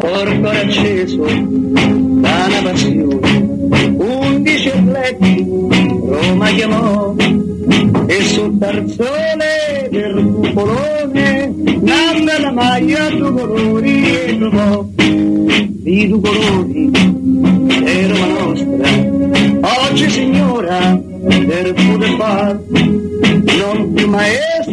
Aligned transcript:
porto 0.00 0.48
acceso 0.48 1.24
da 1.24 2.46
una 2.46 2.62
passione. 2.62 3.58
Undici 3.96 4.68
atleti 4.70 5.46
Roma 5.46 6.48
chiamò 6.48 7.14
e 8.06 8.22
sul 8.22 8.58
tarzone 8.58 9.88
del 9.90 10.32
cupolone 10.34 11.52
nanna 11.80 12.40
la 12.40 12.50
maglia 12.50 13.10
due 13.10 13.30
colori 13.30 14.16
e 14.16 14.38
trovò 14.38 14.86
di 14.96 16.08
due 16.08 16.20
colori 16.20 16.90
è 17.84 18.06
Roma 18.08 18.26
nostra. 18.26 19.88
Oggi 19.88 20.10
signora 20.10 20.98
del 20.98 21.74
poter 21.74 22.16
far 22.16 22.58
non 22.70 23.92
più 23.92 24.08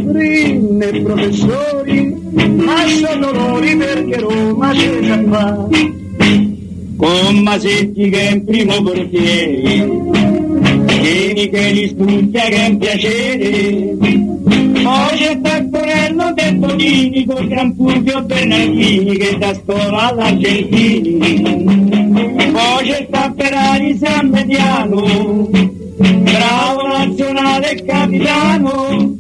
maestri 0.04 0.59
né 0.59 1.02
professori, 1.02 2.16
ma 2.55 2.88
sono 2.88 3.32
dolori 3.32 3.75
perché 3.75 4.20
Roma 4.20 4.71
c'è 4.71 5.00
già 5.00 5.23
fa. 5.29 5.68
Con 6.97 7.38
Masetti 7.43 8.10
che 8.10 8.19
è 8.19 8.32
in 8.32 8.43
primo 8.43 8.82
portiere, 8.82 10.05
Vieni 11.00 11.50
che 11.50 11.71
li 11.71 11.88
studia 11.89 12.41
che 12.46 12.55
è 12.55 12.68
un 12.68 12.78
piacere, 12.78 13.96
poi 14.83 15.18
c'è 15.18 15.39
Taccorello 15.41 16.33
del 16.33 16.60
Tonini 16.60 17.25
con 17.25 17.47
Gran 17.47 17.75
Fulvio 17.75 18.21
Bernardini 18.24 19.16
che 19.16 19.38
da 19.38 19.54
scuola 19.54 20.10
all'Argentini, 20.10 21.18
poi 22.52 22.86
c'è 22.88 23.05
sta 23.07 23.33
Ferrari 23.38 23.97
San 23.97 24.29
Mediano, 24.29 25.50
bravo 25.97 26.88
nazionale 26.88 27.71
e 27.71 27.86
capitano, 27.86 29.16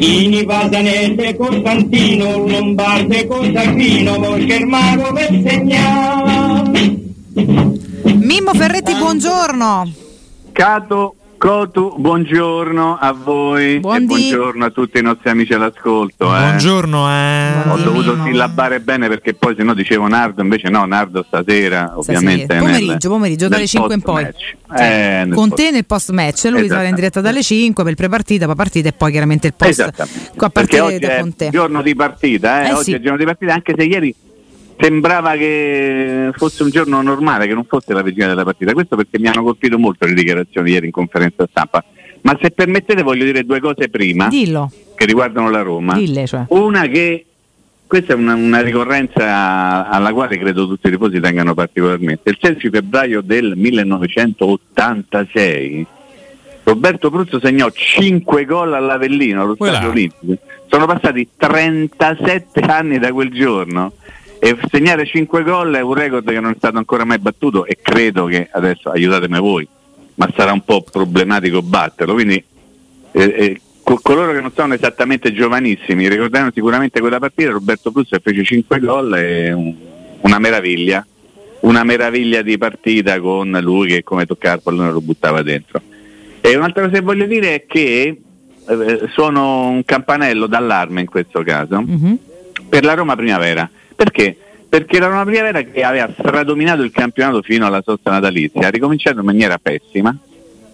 Ini 0.00 0.46
Pasanese 0.46 1.36
Costantino, 1.36 2.38
Lombarde 2.46 3.26
mago 4.64 5.12
per 5.12 5.28
segnare. 5.44 6.96
Mimmo 8.16 8.54
Ferretti, 8.54 8.94
buongiorno. 8.94 9.92
Cato 10.52 11.16
Cotu, 11.40 11.94
buongiorno 11.96 12.98
a 13.00 13.12
voi 13.14 13.80
Buondì. 13.80 14.02
e 14.02 14.06
buongiorno 14.28 14.62
a 14.66 14.68
tutti 14.68 14.98
i 14.98 15.02
nostri 15.02 15.30
amici 15.30 15.54
all'ascolto. 15.54 16.26
eh. 16.26 16.38
Buongiorno, 16.38 17.08
eh. 17.10 17.52
Ho 17.70 17.76
dovuto 17.78 18.22
sillabare 18.24 18.80
bene 18.80 19.08
perché 19.08 19.32
poi 19.32 19.54
se 19.56 19.62
no 19.62 19.72
dicevo 19.72 20.06
Nardo, 20.06 20.42
invece 20.42 20.68
no, 20.68 20.84
Nardo 20.84 21.24
stasera, 21.26 21.92
ovviamente. 21.96 22.52
nel- 22.52 22.62
Pomeriggio, 22.62 23.08
pomeriggio, 23.08 23.48
dalle 23.48 23.60
nel 23.60 23.68
5 23.70 23.94
in 23.94 24.02
poi. 24.02 24.26
Eh, 24.76 25.28
Con 25.32 25.48
post- 25.48 25.54
te 25.54 25.70
nel 25.70 25.86
post 25.86 26.10
match, 26.10 26.44
lui 26.50 26.68
sarà 26.68 26.88
in 26.88 26.94
diretta 26.94 27.22
dalle 27.22 27.42
5 27.42 27.82
per 27.84 27.92
il 27.92 27.96
pre-partita, 27.96 28.44
poi 28.44 28.54
partita 28.56 28.88
e 28.90 28.92
poi 28.92 29.10
chiaramente 29.10 29.46
il 29.46 29.54
post. 29.56 29.70
Esattamente. 29.70 30.30
Qua 30.36 30.46
a 30.46 30.50
Perché 30.50 30.76
partire 30.78 30.98
da 31.06 31.14
è 31.16 31.20
con 31.20 31.34
te. 31.36 31.48
giorno 31.48 31.80
di 31.80 31.94
partita, 31.94 32.64
eh? 32.64 32.68
Eh 32.68 32.72
oggi 32.74 32.84
sì. 32.84 32.92
è 32.92 33.00
giorno 33.00 33.16
di 33.16 33.24
partita, 33.24 33.54
anche 33.54 33.72
se 33.74 33.82
ieri 33.84 34.14
sembrava 34.80 35.36
che 35.36 36.30
fosse 36.34 36.62
un 36.62 36.70
giorno 36.70 37.02
normale, 37.02 37.46
che 37.46 37.52
non 37.54 37.64
fosse 37.64 37.92
la 37.92 38.02
regina 38.02 38.28
della 38.28 38.44
partita. 38.44 38.72
Questo 38.72 38.94
perché 38.96 39.18
mi 39.18 39.26
hanno 39.28 39.42
colpito 39.42 39.78
molto 39.78 40.06
le 40.06 40.14
dichiarazioni 40.14 40.70
ieri 40.70 40.86
in 40.86 40.92
conferenza 40.92 41.46
stampa. 41.48 41.84
Ma 42.22 42.38
se 42.40 42.50
permettete 42.50 43.02
voglio 43.02 43.24
dire 43.24 43.44
due 43.44 43.60
cose 43.60 43.88
prima 43.88 44.28
Dillo, 44.28 44.70
che 44.94 45.06
riguardano 45.06 45.48
la 45.50 45.62
Roma. 45.62 45.94
dille, 45.94 46.26
cioè. 46.26 46.44
Una 46.48 46.86
che 46.86 47.24
questa 47.86 48.12
è 48.12 48.16
una, 48.16 48.34
una 48.34 48.60
ricorrenza 48.60 49.88
alla 49.88 50.12
quale 50.12 50.36
credo 50.38 50.66
tutti 50.66 50.86
i 50.86 50.90
tifosi 50.90 51.18
tengano 51.18 51.54
particolarmente. 51.54 52.28
Il 52.30 52.36
16 52.40 52.70
febbraio 52.70 53.22
del 53.22 53.54
1986 53.56 55.86
Roberto 56.62 57.10
Pruzzo 57.10 57.40
segnò 57.40 57.70
5 57.70 58.44
gol 58.44 58.74
all'Avellino 58.74 59.40
allo. 59.42 59.54
Stadio 59.54 59.88
Olimpico. 59.88 60.36
Sono 60.68 60.84
passati 60.86 61.26
37 61.36 62.60
anni 62.60 62.98
da 62.98 63.12
quel 63.12 63.30
giorno 63.30 63.94
e 64.42 64.56
segnare 64.70 65.04
5 65.06 65.42
gol 65.42 65.74
è 65.74 65.80
un 65.82 65.92
record 65.94 66.26
che 66.28 66.40
non 66.40 66.52
è 66.52 66.54
stato 66.56 66.78
ancora 66.78 67.04
mai 67.04 67.18
battuto 67.18 67.66
e 67.66 67.76
credo 67.80 68.24
che 68.24 68.48
adesso 68.50 68.88
aiutatemi 68.90 69.38
voi, 69.38 69.68
ma 70.14 70.28
sarà 70.34 70.52
un 70.52 70.64
po' 70.64 70.82
problematico 70.82 71.60
batterlo. 71.62 72.14
Quindi 72.14 72.42
eh, 73.12 73.22
eh, 73.22 73.60
co- 73.82 74.00
coloro 74.02 74.32
che 74.32 74.40
non 74.40 74.50
sono 74.54 74.72
esattamente 74.74 75.32
giovanissimi 75.34 76.08
ricorderanno 76.08 76.52
sicuramente 76.54 77.00
quella 77.00 77.18
partita, 77.18 77.50
Roberto 77.50 77.90
Pruzzo 77.92 78.18
fece 78.22 78.42
5 78.42 78.78
gol 78.80 79.14
e 79.16 79.52
un- 79.52 79.74
una 80.22 80.38
meraviglia, 80.38 81.06
una 81.60 81.84
meraviglia 81.84 82.40
di 82.40 82.56
partita 82.56 83.20
con 83.20 83.50
lui 83.62 83.88
che 83.88 84.02
come 84.02 84.24
toccava 84.24 84.54
il 84.54 84.62
pallone 84.62 84.90
lo 84.90 85.00
buttava 85.02 85.42
dentro. 85.42 85.80
E 86.40 86.56
un'altra 86.56 86.84
cosa 86.84 86.94
che 86.96 87.02
voglio 87.02 87.26
dire 87.26 87.54
è 87.54 87.66
che 87.66 88.20
eh, 88.68 89.00
sono 89.12 89.68
un 89.68 89.84
campanello 89.84 90.46
d'allarme 90.46 91.00
in 91.00 91.06
questo 91.06 91.42
caso 91.42 91.82
Mhm. 91.82 92.18
per 92.70 92.84
la 92.84 92.94
Roma 92.94 93.16
Primavera. 93.16 93.68
Perché? 94.00 94.34
Perché 94.66 94.98
la 94.98 95.08
Roma 95.08 95.24
Primavera 95.26 95.60
che 95.60 95.82
aveva 95.82 96.08
stradominato 96.10 96.80
il 96.80 96.90
campionato 96.90 97.42
fino 97.42 97.66
alla 97.66 97.82
sosta 97.84 98.10
natalizia 98.10 98.68
ha 98.68 98.70
ricominciato 98.70 99.18
in 99.18 99.26
maniera 99.26 99.58
pessima. 99.58 100.16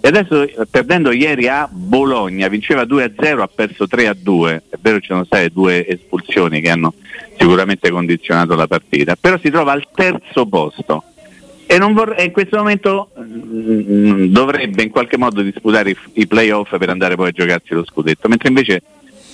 E 0.00 0.06
adesso 0.06 0.48
perdendo 0.70 1.10
ieri 1.10 1.48
a 1.48 1.68
Bologna 1.68 2.46
vinceva 2.46 2.82
2-0, 2.82 3.40
ha 3.40 3.50
perso 3.52 3.86
3-2, 3.86 4.60
è 4.70 4.76
vero 4.80 5.00
ci 5.00 5.08
sono 5.08 5.24
state 5.24 5.50
due 5.50 5.84
espulsioni 5.88 6.60
che 6.60 6.70
hanno 6.70 6.94
sicuramente 7.36 7.90
condizionato 7.90 8.54
la 8.54 8.68
partita, 8.68 9.16
però 9.16 9.36
si 9.38 9.50
trova 9.50 9.72
al 9.72 9.88
terzo 9.92 10.46
posto. 10.46 11.02
E, 11.66 11.78
non 11.78 11.94
vor- 11.94 12.14
e 12.16 12.22
in 12.22 12.30
questo 12.30 12.58
momento 12.58 13.10
mm, 13.18 14.26
dovrebbe 14.26 14.84
in 14.84 14.90
qualche 14.90 15.18
modo 15.18 15.42
disputare 15.42 15.90
i, 15.90 15.96
i 16.12 16.26
playoff 16.28 16.76
per 16.78 16.90
andare 16.90 17.16
poi 17.16 17.30
a 17.30 17.32
giocarsi 17.32 17.74
lo 17.74 17.84
scudetto, 17.84 18.28
mentre 18.28 18.50
invece 18.50 18.82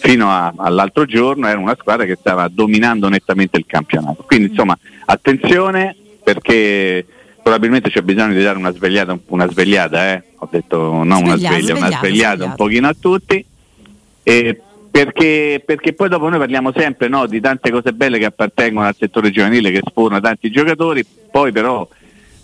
fino 0.03 0.31
a- 0.31 0.53
all'altro 0.57 1.05
giorno 1.05 1.47
era 1.47 1.59
una 1.59 1.77
squadra 1.79 2.05
che 2.05 2.17
stava 2.19 2.49
dominando 2.49 3.09
nettamente 3.09 3.57
il 3.59 3.65
campionato. 3.67 4.25
Quindi 4.27 4.49
insomma 4.49 4.77
attenzione 5.05 5.95
perché 6.23 7.07
probabilmente 7.41 7.89
c'è 7.89 8.03
bisogno 8.03 8.35
di 8.35 8.43
dare 8.43 8.59
una 8.59 8.73
svegliata, 8.73 9.17
una 9.27 9.49
svegliata, 9.49 10.13
eh? 10.13 10.23
ho 10.39 10.49
detto 10.51 11.03
non 11.05 11.23
una 11.23 11.37
Svegliata, 11.37 11.55
sveglia, 11.55 11.73
una 11.75 11.87
svegliata, 11.87 11.99
svegliata 11.99 12.45
un 12.45 12.55
pochino 12.57 12.89
a 12.89 12.97
tutti. 12.99 13.45
E 14.25 14.61
perché, 14.91 15.63
perché 15.65 15.93
poi 15.95 16.09
dopo 16.09 16.29
noi 16.29 16.39
parliamo 16.39 16.73
sempre 16.77 17.09
no, 17.09 17.27
di 17.27 17.41
tante 17.41 17.71
cose 17.71 17.93
belle 17.93 18.19
che 18.19 18.27
appartengono 18.27 18.87
al 18.87 18.97
settore 18.99 19.31
giovanile 19.31 19.71
che 19.71 19.81
spona 19.85 20.21
tanti 20.21 20.51
giocatori, 20.51 21.05
poi 21.31 21.51
però 21.53 21.89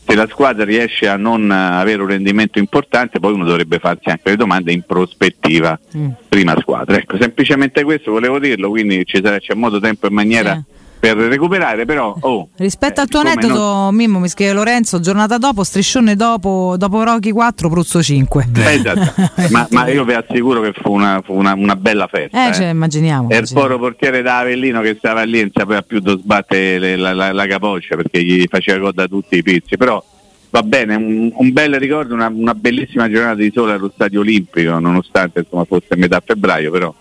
se 0.08 0.14
la 0.14 0.26
squadra 0.26 0.64
riesce 0.64 1.06
a 1.06 1.16
non 1.18 1.50
eh, 1.50 1.54
avere 1.54 2.00
un 2.00 2.08
rendimento 2.08 2.58
importante 2.58 3.20
poi 3.20 3.34
uno 3.34 3.44
dovrebbe 3.44 3.78
farsi 3.78 4.08
anche 4.08 4.30
le 4.30 4.36
domande 4.36 4.72
in 4.72 4.82
prospettiva 4.82 5.78
Mm. 5.96 6.08
prima 6.28 6.54
squadra. 6.60 6.96
Ecco, 6.96 7.16
semplicemente 7.18 7.82
questo 7.84 8.10
volevo 8.10 8.38
dirlo, 8.38 8.68
quindi 8.70 9.04
ci 9.04 9.20
sarà, 9.22 9.38
c'è 9.38 9.54
modo, 9.54 9.80
tempo 9.80 10.06
e 10.06 10.10
maniera 10.10 10.54
Sì. 10.54 10.76
Per 10.98 11.16
recuperare, 11.16 11.84
però 11.84 12.16
oh, 12.20 12.48
Rispetto 12.56 13.00
eh, 13.00 13.02
al 13.04 13.08
tuo 13.08 13.20
aneddoto, 13.20 13.54
non- 13.54 13.94
Mimmo 13.94 14.18
mi 14.18 14.28
scrive 14.28 14.52
Lorenzo, 14.52 15.00
giornata 15.00 15.38
dopo, 15.38 15.62
striscione 15.64 16.16
dopo, 16.16 16.74
dopo 16.76 17.02
Rocky 17.02 17.30
4, 17.30 17.68
Pruzzo 17.68 18.02
5. 18.02 18.48
Eh, 18.56 18.74
esatto. 18.74 19.14
ma, 19.50 19.66
ma 19.70 19.88
io 19.88 20.04
vi 20.04 20.14
assicuro 20.14 20.60
che 20.60 20.72
fu 20.72 20.92
una, 20.92 21.20
fu 21.24 21.34
una- 21.34 21.54
una 21.54 21.76
bella 21.76 22.06
festa. 22.08 22.46
Eh, 22.46 22.48
eh. 22.50 22.54
cioè, 22.54 22.66
immaginiamo. 22.66 23.30
E 23.30 23.36
il 23.38 23.48
poro 23.52 23.78
portiere 23.78 24.22
da 24.22 24.38
Avellino 24.38 24.80
che 24.80 24.96
stava 24.98 25.22
lì 25.22 25.40
non 25.40 25.50
sapeva 25.54 25.82
più 25.82 26.00
dove 26.00 26.20
sbattere 26.20 26.96
la, 26.96 27.12
la- 27.12 27.32
la 27.32 27.46
capoccia 27.46 27.96
perché 27.96 28.22
gli 28.22 28.44
faceva 28.48 28.78
gol 28.78 28.92
da 28.94 29.06
tutti 29.06 29.36
i 29.36 29.42
pizzi. 29.42 29.76
Però 29.76 30.02
va 30.50 30.62
bene, 30.62 30.94
un, 30.94 31.30
un 31.34 31.52
bel 31.52 31.78
ricordo, 31.78 32.14
una, 32.14 32.30
una 32.32 32.54
bellissima 32.54 33.08
giornata 33.10 33.34
di 33.36 33.52
sole 33.54 33.72
allo 33.74 33.90
stadio 33.94 34.20
olimpico, 34.20 34.78
nonostante 34.78 35.40
insomma, 35.40 35.64
fosse 35.64 35.94
metà 35.96 36.22
febbraio, 36.24 36.70
però 36.70 36.92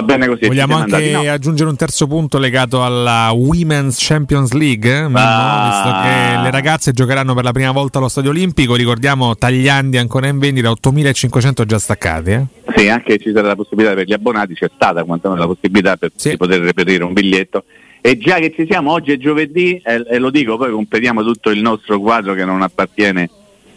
va 0.00 0.02
bene 0.02 0.26
così. 0.28 0.46
Vogliamo 0.46 0.76
anche. 0.76 1.10
No. 1.10 1.20
aggiungere 1.30 1.68
un 1.70 1.76
terzo 1.76 2.06
punto 2.06 2.38
legato 2.38 2.84
alla 2.84 3.30
Women's 3.32 3.96
Champions 3.98 4.52
League, 4.52 4.90
eh, 4.90 5.08
Ah. 5.12 5.70
visto 5.70 6.00
che 6.02 6.42
le 6.42 6.50
ragazze 6.50 6.92
giocheranno 6.92 7.34
per 7.34 7.44
la 7.44 7.52
prima 7.52 7.70
volta 7.72 7.98
allo 7.98 8.08
Stadio 8.08 8.30
Olimpico, 8.30 8.74
ricordiamo 8.74 9.34
Tagliandi 9.36 9.96
ancora 9.96 10.28
in 10.28 10.38
vendita, 10.38 10.70
8500 10.70 11.64
già 11.64 11.78
staccati. 11.78 12.30
eh. 12.30 12.44
Sì, 12.76 12.88
anche 12.88 13.18
ci 13.18 13.32
sarà 13.34 13.48
la 13.48 13.56
possibilità 13.56 13.94
per 13.94 14.06
gli 14.06 14.12
abbonati, 14.12 14.54
c'è 14.54 14.70
stata 14.74 15.02
quantomeno 15.04 15.40
la 15.40 15.46
possibilità 15.46 15.96
per 15.96 16.10
Sì. 16.14 16.30
di 16.30 16.36
poter 16.36 16.60
reperire 16.60 17.04
un 17.04 17.12
biglietto. 17.12 17.64
E 18.02 18.18
già 18.18 18.36
che 18.36 18.52
ci 18.54 18.66
siamo, 18.68 18.92
oggi 18.92 19.12
è 19.12 19.16
giovedì, 19.16 19.80
e, 19.84 20.04
e 20.08 20.18
lo 20.18 20.30
dico, 20.30 20.56
poi 20.56 20.70
completiamo 20.70 21.22
tutto 21.24 21.50
il 21.50 21.60
nostro 21.60 21.98
quadro 22.00 22.34
che 22.34 22.44
non 22.44 22.62
appartiene 22.62 23.28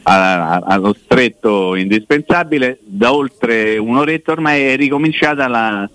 allo 0.04 0.96
stretto 1.04 1.76
indispensabile. 1.76 2.80
Da 2.84 3.14
oltre 3.14 3.78
un'oretta 3.78 4.32
ormai 4.32 4.62
è 4.64 4.76
ricominciata 4.76 5.48
la, 5.48 5.90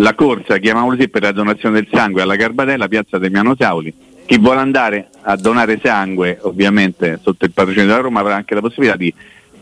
la 0.00 0.14
corsa, 0.14 0.58
chiamiamola 0.58 0.96
così, 0.96 1.08
per 1.08 1.22
la 1.22 1.32
donazione 1.32 1.80
del 1.80 1.88
sangue 1.92 2.22
alla 2.22 2.36
Garbatella, 2.36 2.88
piazza 2.88 3.18
Demiano 3.18 3.54
Sauli. 3.56 3.92
Chi 4.24 4.38
vuole 4.38 4.60
andare 4.60 5.08
a 5.22 5.36
donare 5.36 5.80
sangue, 5.82 6.38
ovviamente 6.42 7.18
sotto 7.22 7.44
il 7.44 7.52
patrocinio 7.52 7.88
della 7.88 8.00
Roma, 8.00 8.20
avrà 8.20 8.36
anche 8.36 8.54
la 8.54 8.60
possibilità 8.60 8.96
di 8.96 9.12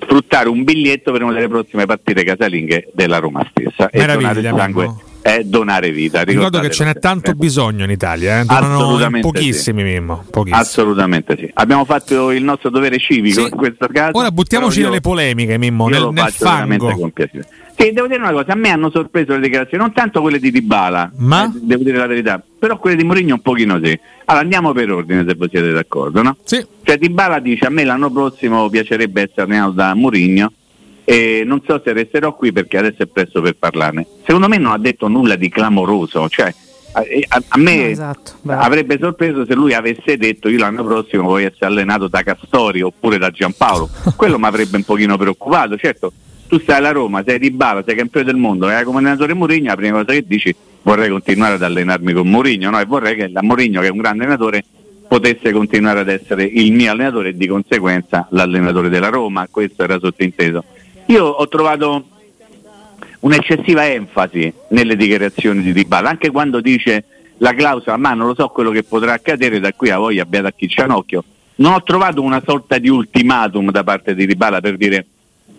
sfruttare 0.01 0.49
un 0.49 0.63
biglietto 0.63 1.11
per 1.11 1.23
una 1.23 1.33
delle 1.33 1.49
prossime 1.49 1.87
partite 1.87 2.23
casalinghe 2.23 2.91
della 2.93 3.19
Roma 3.19 3.45
stessa. 3.51 3.89
E 3.91 3.99
Meraviglia, 3.99 4.35
donare 4.35 4.59
sangue 4.59 4.95
è 5.21 5.43
donare 5.43 5.91
vita. 5.91 6.23
Ricordo 6.23 6.61
che 6.61 6.71
ce 6.71 6.85
n'è 6.85 6.95
tanto 6.99 7.33
bisogno 7.33 7.85
in 7.85 7.91
Italia, 7.91 8.41
eh. 8.41 8.45
donano 8.45 9.21
pochissimi 9.21 9.83
Mimmo, 9.83 10.25
pochissimi. 10.31 10.61
Assolutamente 10.61 11.37
sì. 11.37 11.51
Abbiamo 11.55 11.85
fatto 11.85 12.31
il 12.31 12.45
nostro 12.45 12.71
dovere 12.71 12.99
civico 12.99 13.41
Sì. 13.41 13.49
in 13.51 13.57
questo 13.57 13.89
caso. 13.93 14.17
Ora 14.17 14.31
buttiamoci 14.31 14.83
nelle 14.83 15.01
polemiche, 15.01 15.59
Mimmo, 15.59 15.89
nel, 15.89 16.01
lo 16.03 16.11
nel 16.13 16.31
fango. 16.31 16.95
con 16.95 17.11
piacere. 17.11 17.47
Sì, 17.81 17.93
devo 17.93 18.09
dire 18.09 18.19
una 18.19 18.33
cosa, 18.33 18.53
a 18.53 18.57
me 18.57 18.71
hanno 18.71 18.91
sorpreso 18.91 19.35
le 19.35 19.41
dichiarazioni, 19.41 19.85
non 19.85 19.93
tanto 19.93 20.21
quelle 20.21 20.41
di 20.41 20.51
Dybala, 20.51 21.13
Ma? 21.19 21.45
eh, 21.45 21.51
devo 21.63 21.85
dire 21.85 21.97
la 21.97 22.07
verità, 22.09 22.43
però 22.59 22.77
quelle 22.77 22.97
di 22.97 23.05
Mourinho 23.05 23.35
un 23.35 23.41
pochino 23.41 23.79
sì. 23.81 23.97
Allora 24.25 24.43
andiamo 24.43 24.73
per 24.73 24.91
ordine 24.91 25.25
se 25.27 25.35
voi 25.37 25.49
siete 25.49 25.71
d'accordo, 25.71 26.21
no? 26.23 26.37
Sì. 26.43 26.65
Cioè 26.83 26.99
Dybala 26.99 27.39
dice 27.39 27.67
a 27.67 27.71
me 27.71 27.85
l'anno 27.85 28.11
prossimo 28.11 28.69
piacerebbe 28.69 29.23
essere 29.23 29.43
allenato 29.43 29.71
da 29.73 29.95
Mourinho 29.95 30.53
e 31.05 31.43
non 31.47 31.63
so 31.65 31.81
se 31.85 31.93
resterò 31.93 32.35
qui 32.35 32.51
perché 32.53 32.79
adesso 32.79 33.05
è 33.05 33.07
presto 33.07 33.41
per 33.41 33.55
parlarne. 33.57 34.05
Secondo 34.27 34.49
me 34.49 34.59
non 34.59 34.73
ha 34.73 34.79
detto 34.79 35.07
nulla 35.07 35.37
di 35.37 35.49
clamoroso, 35.49 36.29
cioè 36.29 36.53
a, 36.93 37.05
a- 37.29 37.43
a 37.49 37.59
me 37.59 37.77
No, 37.77 37.85
esatto, 37.87 38.33
avrebbe 38.47 38.99
sorpreso 39.01 39.47
se 39.47 39.55
lui 39.55 39.73
avesse 39.73 40.17
detto 40.17 40.49
io 40.49 40.59
l'anno 40.59 40.83
prossimo 40.83 41.23
voglio 41.23 41.47
essere 41.47 41.67
allenato 41.67 42.09
da 42.09 42.25
Castori 42.25 42.83
oppure 42.83 43.19
da 43.19 43.31
Giampaolo. 43.31 43.89
Quello 44.17 44.37
mi 44.37 44.47
avrebbe 44.47 44.77
un 44.79 44.83
pochino 44.85 45.17
preoccupato, 45.17 45.77
certo. 45.77 46.13
Tu 46.49 46.59
stai 46.61 46.79
alla 46.79 46.93
Roma, 46.93 47.23
sei 47.27 47.39
di 47.39 47.51
Bala, 47.51 47.83
sei 47.85 47.95
campione 47.95 48.25
del 48.25 48.37
mondo, 48.37 48.69
hai 48.69 48.83
come 48.83 48.99
allenatore 48.99 49.35
Mourinho, 49.35 49.69
la 49.69 49.77
prima 49.77 49.99
cosa 49.99 50.13
che 50.13 50.25
dici 50.27 50.55
vorrei 50.81 51.11
continuare 51.11 51.55
ad 51.55 51.63
allenarmi 51.63 52.15
con 52.15 52.27
Mourinho, 52.27 52.71
no? 52.71 52.81
E 52.81 52.87
vorrei 52.87 53.17
che 53.17 53.29
la 53.29 53.43
Mourinho, 53.43 53.83
che 53.83 53.89
è 53.89 53.91
un 53.91 53.99
grande 53.99 54.25
allenatore, 54.25 54.65
potesse 55.07 55.53
continuare 55.53 56.01
ad 56.01 56.09
essere 56.09 56.45
il 56.45 56.73
mio 56.73 56.91
allenatore 56.91 57.31
e 57.31 57.37
di 57.37 57.47
conseguenza 57.47 58.29
l'allenatore 58.31 58.89
della 58.89 59.11
Roma, 59.11 59.47
questo 59.51 59.83
era 59.83 59.99
sottinteso. 59.99 60.65
Io 61.07 61.27
ho 61.27 61.49
trovato 61.49 62.07
un'eccessiva 63.21 63.87
enfasi 63.87 64.51
nelle 64.69 64.97
dichiarazioni 64.97 65.61
di 65.61 65.75
Dybala, 65.75 66.09
anche 66.09 66.31
quando 66.31 66.63
dice 66.63 67.05
la 67.39 67.53
clausola, 67.53 67.99
ma 67.99 68.15
non 68.15 68.29
lo 68.29 68.35
so 68.35 68.49
quello 68.49 68.71
che 68.71 68.85
potrà 68.85 69.13
accadere 69.13 69.61
da 69.61 69.75
qui 69.75 69.91
a 69.91 69.99
voi 69.99 70.19
abbiate 70.19 70.47
a 70.47 70.53
Chiccianocchio. 70.53 71.25
Non 71.57 71.75
ho 71.75 71.83
trovato 71.83 72.23
una 72.23 72.43
sorta 72.43 72.79
di 72.79 72.89
ultimatum 72.89 73.71
da 73.71 73.85
parte 73.85 74.15
di 74.15 74.27
Dybala 74.27 74.61
per 74.61 74.79
dire 74.79 75.07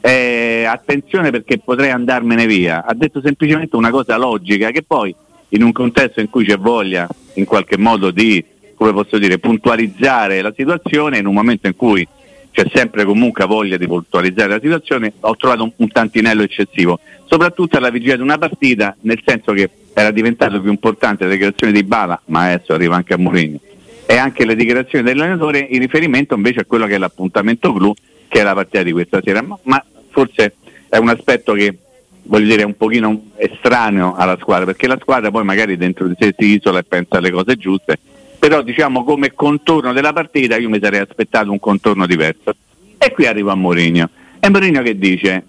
eh, 0.01 0.65
attenzione 0.65 1.31
perché 1.31 1.59
potrei 1.59 1.91
andarmene 1.91 2.45
via. 2.45 2.83
Ha 2.85 2.93
detto 2.93 3.21
semplicemente 3.21 3.75
una 3.75 3.89
cosa 3.89 4.17
logica 4.17 4.71
che 4.71 4.83
poi 4.83 5.13
in 5.49 5.63
un 5.63 5.71
contesto 5.71 6.19
in 6.19 6.29
cui 6.29 6.45
c'è 6.45 6.57
voglia 6.57 7.07
in 7.33 7.45
qualche 7.45 7.77
modo 7.77 8.11
di, 8.11 8.43
come 8.75 8.93
posso 8.93 9.17
dire, 9.17 9.39
puntualizzare 9.39 10.41
la 10.41 10.53
situazione, 10.55 11.17
in 11.17 11.25
un 11.25 11.33
momento 11.33 11.67
in 11.67 11.75
cui 11.75 12.07
c'è 12.51 12.65
sempre 12.73 13.05
comunque 13.05 13.45
voglia 13.45 13.77
di 13.77 13.87
puntualizzare 13.87 14.49
la 14.49 14.59
situazione, 14.59 15.13
ho 15.21 15.35
trovato 15.35 15.63
un, 15.63 15.71
un 15.75 15.87
tantinello 15.89 16.43
eccessivo, 16.43 16.99
soprattutto 17.25 17.77
alla 17.77 17.89
vigilia 17.89 18.15
di 18.15 18.21
una 18.21 18.37
partita, 18.37 18.95
nel 19.01 19.21
senso 19.25 19.53
che 19.53 19.69
era 19.93 20.11
diventato 20.11 20.59
più 20.61 20.69
importante 20.69 21.25
la 21.25 21.31
dichiarazione 21.31 21.73
di 21.73 21.83
Bala, 21.83 22.19
ma 22.25 22.51
adesso 22.51 22.73
arriva 22.73 22.95
anche 22.95 23.13
a 23.13 23.17
Mourinho, 23.17 23.59
e 24.05 24.17
anche 24.17 24.45
le 24.45 24.55
dichiarazioni 24.55 25.03
dell'allenatore 25.03 25.59
in 25.59 25.79
riferimento 25.79 26.35
invece 26.35 26.61
a 26.61 26.65
quello 26.65 26.85
che 26.85 26.95
è 26.95 26.97
l'appuntamento 26.97 27.71
clou, 27.73 27.93
che 28.29 28.39
è 28.39 28.43
la 28.43 28.53
partita 28.53 28.83
di 28.83 28.93
questa 28.93 29.19
sera, 29.21 29.41
ma, 29.41 29.59
ma 29.63 29.83
forse 30.11 30.53
è 30.87 30.97
un 30.97 31.09
aspetto 31.09 31.51
che 31.53 31.77
voglio 32.23 32.45
dire 32.45 32.61
è 32.61 32.65
un 32.65 32.77
pochino 32.77 33.31
estraneo 33.35 34.15
alla 34.15 34.37
squadra, 34.39 34.65
perché 34.65 34.87
la 34.87 34.97
squadra 35.01 35.31
poi 35.31 35.43
magari 35.43 35.75
dentro 35.75 36.07
di 36.07 36.13
sé 36.17 36.33
si 36.37 36.55
isola 36.55 36.79
e 36.79 36.83
pensa 36.83 37.17
alle 37.17 37.31
cose 37.31 37.57
giuste, 37.57 37.99
però 38.37 38.61
diciamo 38.61 39.03
come 39.03 39.33
contorno 39.33 39.91
della 39.91 40.13
partita 40.13 40.55
io 40.55 40.69
mi 40.69 40.79
sarei 40.81 41.01
aspettato 41.01 41.51
un 41.51 41.59
contorno 41.59 42.05
diverso. 42.05 42.55
E 42.97 43.11
qui 43.11 43.25
arriva 43.25 43.55
Mourinho. 43.55 44.09
E 44.39 44.49
Mourinho 44.49 44.81
che 44.81 44.97
dice 44.97 45.43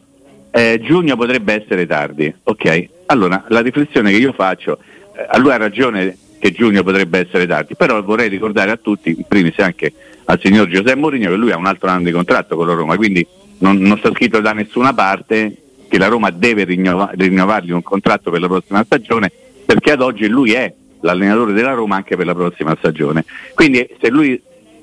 eh, 0.50 0.80
giugno 0.82 1.16
potrebbe 1.16 1.62
essere 1.62 1.86
tardi. 1.86 2.32
Ok, 2.44 2.88
allora 3.06 3.44
la 3.48 3.60
riflessione 3.60 4.10
che 4.10 4.16
io 4.16 4.32
faccio, 4.32 4.78
eh, 5.16 5.26
a 5.28 5.38
lui 5.38 5.52
ha 5.52 5.56
ragione 5.56 6.16
che 6.38 6.52
giugno 6.52 6.82
potrebbe 6.82 7.18
essere 7.18 7.46
tardi, 7.46 7.76
però 7.76 8.02
vorrei 8.02 8.28
ricordare 8.28 8.70
a 8.70 8.76
tutti, 8.76 9.10
in 9.10 9.24
primis 9.28 9.58
anche 9.58 9.92
al 10.30 10.40
signor 10.40 10.68
Giuseppe 10.68 10.94
Mourinho, 10.94 11.28
che 11.28 11.34
lui 11.36 11.50
ha 11.50 11.56
un 11.56 11.66
altro 11.66 11.88
anno 11.88 12.04
di 12.04 12.12
contratto 12.12 12.54
con 12.54 12.66
la 12.66 12.74
Roma, 12.74 12.96
quindi 12.96 13.26
non, 13.58 13.78
non 13.78 13.98
sta 13.98 14.10
scritto 14.10 14.40
da 14.40 14.52
nessuna 14.52 14.94
parte 14.94 15.56
che 15.88 15.98
la 15.98 16.06
Roma 16.06 16.30
deve 16.30 16.62
rinnova- 16.62 17.10
rinnovargli 17.14 17.72
un 17.72 17.82
contratto 17.82 18.30
per 18.30 18.40
la 18.40 18.46
prossima 18.46 18.84
stagione, 18.84 19.32
perché 19.66 19.90
ad 19.90 20.00
oggi 20.00 20.28
lui 20.28 20.52
è 20.52 20.72
l'allenatore 21.00 21.52
della 21.52 21.72
Roma 21.72 21.96
anche 21.96 22.16
per 22.16 22.26
la 22.26 22.34
prossima 22.34 22.76
stagione. 22.78 23.24
Quindi 23.54 23.88
se 24.00 24.08
lui 24.08 24.40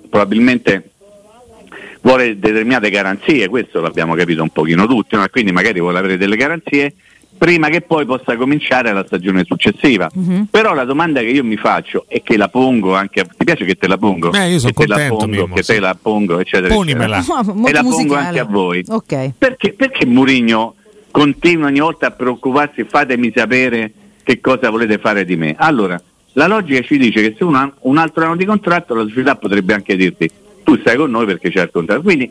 probabilmente 0.09 0.89
vuole 2.01 2.37
determinate 2.37 2.89
garanzie, 2.89 3.47
questo 3.47 3.79
l'abbiamo 3.79 4.15
capito 4.15 4.41
un 4.41 4.49
pochino 4.49 4.85
tutti? 4.85 5.15
E 5.15 5.29
quindi 5.29 5.53
magari 5.53 5.79
vuole 5.79 5.99
avere 5.99 6.17
delle 6.17 6.35
garanzie 6.35 6.93
prima 7.37 7.69
che 7.69 7.81
poi 7.81 8.05
possa 8.05 8.35
cominciare 8.35 8.91
la 8.93 9.03
stagione 9.05 9.43
successiva. 9.45 10.09
Mhm. 10.13 10.47
Però 10.49 10.73
la 10.73 10.83
domanda 10.85 11.19
che 11.21 11.27
io 11.27 11.43
mi 11.43 11.57
faccio 11.57 12.05
e 12.07 12.21
che 12.23 12.37
la 12.37 12.47
pongo 12.49 12.95
anche 12.95 13.19
a 13.21 13.23
ti 13.25 13.43
piace 13.45 13.65
che 13.65 13.75
te 13.75 13.87
la 13.87 13.97
pongo? 13.97 14.29
Beh, 14.29 14.47
io 14.49 14.59
sono 14.59 14.71
che 14.73 14.85
te 14.85 14.87
la 14.87 14.95
contento, 14.95 15.17
pongo, 15.25 15.41
Mimmo, 15.41 15.55
che 15.55 15.63
sì. 15.63 15.73
te 15.73 15.79
la 15.79 15.97
pongo, 16.01 16.39
eccetera. 16.39 16.73
Ponimela. 16.73 17.17
eccetera. 17.17 17.41
No, 17.53 17.67
E 17.67 17.71
la 17.71 17.81
pongo 17.81 17.95
musicale. 17.97 18.25
anche 18.27 18.39
a 18.39 18.43
voi. 18.45 18.83
Ok. 18.87 19.31
Perché, 19.37 19.73
perché 19.73 20.05
Mourinho 20.05 20.75
continua 21.11 21.67
ogni 21.67 21.79
volta 21.79 22.07
a 22.07 22.11
preoccuparsi, 22.11 22.83
fatemi 22.83 23.31
sapere 23.35 23.91
che 24.23 24.39
cosa 24.41 24.69
volete 24.69 24.97
fare 24.97 25.23
di 25.25 25.35
me? 25.35 25.55
Allora, 25.57 25.99
la 26.33 26.47
logica 26.47 26.81
ci 26.81 26.97
dice 26.97 27.21
che 27.21 27.35
se 27.37 27.43
uno 27.43 27.57
ha 27.57 27.71
un 27.81 27.97
altro 27.97 28.25
anno 28.25 28.35
di 28.35 28.45
contratto, 28.45 28.93
la 28.93 29.03
società 29.07 29.35
potrebbe 29.35 29.73
anche 29.73 29.95
dirti 29.95 30.29
tu 30.63 30.77
stai 30.79 30.97
con 30.97 31.09
noi 31.09 31.25
perché 31.25 31.49
c'è 31.49 31.61
il 31.63 31.69
contratto. 31.71 32.01
Quindi 32.01 32.29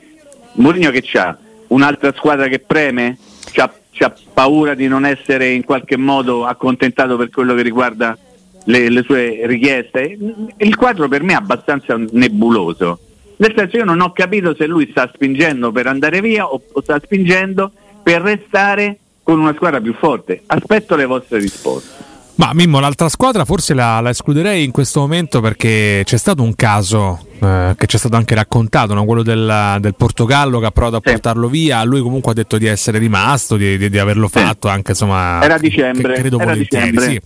Mourinho 0.54 0.90
che 0.90 1.02
c'ha? 1.02 1.36
Un'altra 1.68 2.12
squadra 2.14 2.46
che 2.48 2.58
preme? 2.60 3.16
C'ha, 3.50 3.72
c'ha 3.96 4.12
paura 4.32 4.74
di 4.74 4.88
non 4.88 5.06
essere 5.06 5.52
in 5.52 5.64
qualche 5.64 5.96
modo 5.96 6.44
accontentato 6.44 7.16
per 7.16 7.30
quello 7.30 7.54
che 7.54 7.62
riguarda 7.62 8.16
le, 8.64 8.90
le 8.90 9.02
sue 9.02 9.40
richieste? 9.44 10.18
Il 10.58 10.76
quadro 10.76 11.08
per 11.08 11.22
me 11.22 11.32
è 11.32 11.36
abbastanza 11.36 11.96
nebuloso. 12.10 12.98
Nel 13.38 13.54
senso 13.56 13.76
io 13.78 13.84
non 13.84 14.00
ho 14.00 14.12
capito 14.12 14.54
se 14.54 14.66
lui 14.66 14.88
sta 14.90 15.10
spingendo 15.12 15.72
per 15.72 15.86
andare 15.86 16.20
via 16.20 16.46
o, 16.46 16.60
o 16.70 16.82
sta 16.82 17.00
spingendo 17.02 17.70
per 18.02 18.22
restare 18.22 18.98
con 19.22 19.40
una 19.40 19.54
squadra 19.54 19.80
più 19.80 19.94
forte. 19.94 20.42
Aspetto 20.46 20.94
le 20.94 21.06
vostre 21.06 21.38
risposte. 21.38 22.15
Ma 22.36 22.50
Mimmo, 22.52 22.80
l'altra 22.80 23.08
squadra 23.08 23.46
forse 23.46 23.72
la, 23.72 23.98
la 24.00 24.10
escluderei 24.10 24.62
in 24.62 24.70
questo 24.70 25.00
momento 25.00 25.40
perché 25.40 26.02
c'è 26.04 26.18
stato 26.18 26.42
un 26.42 26.54
caso 26.54 27.26
eh, 27.40 27.74
che 27.78 27.86
ci 27.86 27.96
è 27.96 27.98
stato 27.98 28.16
anche 28.16 28.34
raccontato, 28.34 28.92
no? 28.92 29.06
quello 29.06 29.22
del, 29.22 29.78
del 29.80 29.94
Portogallo 29.94 30.58
che 30.58 30.66
ha 30.66 30.70
provato 30.70 30.96
a 30.96 31.00
Sì. 31.02 31.12
portarlo 31.12 31.48
via. 31.48 31.82
Lui 31.84 32.02
comunque 32.02 32.32
ha 32.32 32.34
detto 32.34 32.58
di 32.58 32.66
essere 32.66 32.98
rimasto, 32.98 33.56
di, 33.56 33.78
di- 33.78 33.88
di 33.88 33.98
averlo 33.98 34.28
fatto 34.28 34.68
anche 34.68 34.90
insomma. 34.90 35.42
Era 35.42 35.56
dicembre, 35.56 36.12
credo 36.14 36.38
era 36.38 36.54
dicembre. 36.54 37.08
sì. 37.08 37.20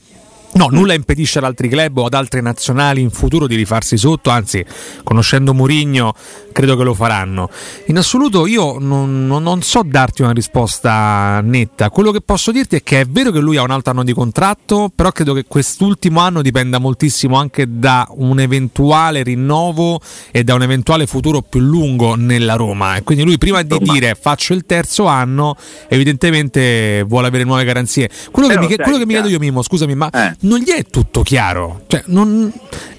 No, 0.53 0.67
nulla 0.71 0.95
impedisce 0.95 1.39
ad 1.39 1.45
altri 1.45 1.69
club 1.69 1.99
o 1.99 2.07
ad 2.07 2.15
altre 2.15 2.41
nazionali 2.41 3.01
in 3.01 3.11
futuro 3.11 3.47
di 3.47 3.55
rifarsi 3.55 3.97
sotto, 3.97 4.31
anzi, 4.31 4.65
conoscendo 5.05 5.55
Mourinho, 5.55 6.13
credo 6.53 6.77
che 6.77 6.83
lo 6.83 6.93
faranno. 6.95 7.49
In 7.87 7.97
assoluto 7.99 8.47
io 8.47 8.79
non, 8.79 9.27
non- 9.27 9.63
so 9.63 9.83
darti 9.85 10.23
una 10.23 10.33
risposta 10.33 11.41
netta. 11.45 11.91
Quello 11.91 12.11
che 12.11 12.21
posso 12.21 12.51
dirti 12.51 12.77
è 12.77 12.83
che 12.83 13.03
è 13.03 13.05
vero 13.07 13.31
che 13.31 13.39
lui 13.39 13.57
ha 13.59 13.63
un 13.63 13.71
altro 13.71 13.93
anno 13.93 14.03
di 14.03 14.13
contratto, 14.13 14.91
però 14.95 15.13
credo 15.13 15.35
che 15.35 15.45
quest'ultimo 15.47 16.19
anno 16.21 16.43
dipenda 16.43 16.79
moltissimo 16.79 17.37
anche 17.37 17.67
da 17.69 18.07
un 18.17 18.41
eventuale 18.41 19.23
rinnovo 19.23 20.01
e 20.31 20.43
da 20.43 20.55
un 20.55 20.63
eventuale 20.63 21.07
futuro 21.07 21.43
più 21.43 21.61
lungo 21.61 22.17
nella 22.17 22.55
Roma. 22.55 22.97
E 22.97 23.03
quindi 23.05 23.23
lui 23.23 23.39
prima 23.39 23.63
di 23.63 23.77
Roma. 23.79 23.93
dire 23.93 24.17
faccio 24.21 24.53
il 24.55 24.65
terzo 24.67 25.07
anno, 25.07 25.57
evidentemente 25.89 27.05
vuole 27.07 27.29
avere 27.29 27.45
nuove 27.45 27.65
garanzie. 27.65 28.11
Quello 28.31 28.49
che 28.49 28.59
mi, 28.59 28.67
quello 28.77 28.99
che 28.99 29.07
mi 29.07 29.13
chiedo 29.13 29.29
io, 29.29 29.39
Mimo, 29.39 29.63
scusami, 29.63 29.95
ma 29.95 30.11
Eh. 30.11 30.37
Non 30.41 30.59
gli 30.61 30.71
è 30.71 30.85
tutto 30.85 31.23
chiaro? 31.23 31.83
Cioè, 31.87 32.03
non... 32.07 32.53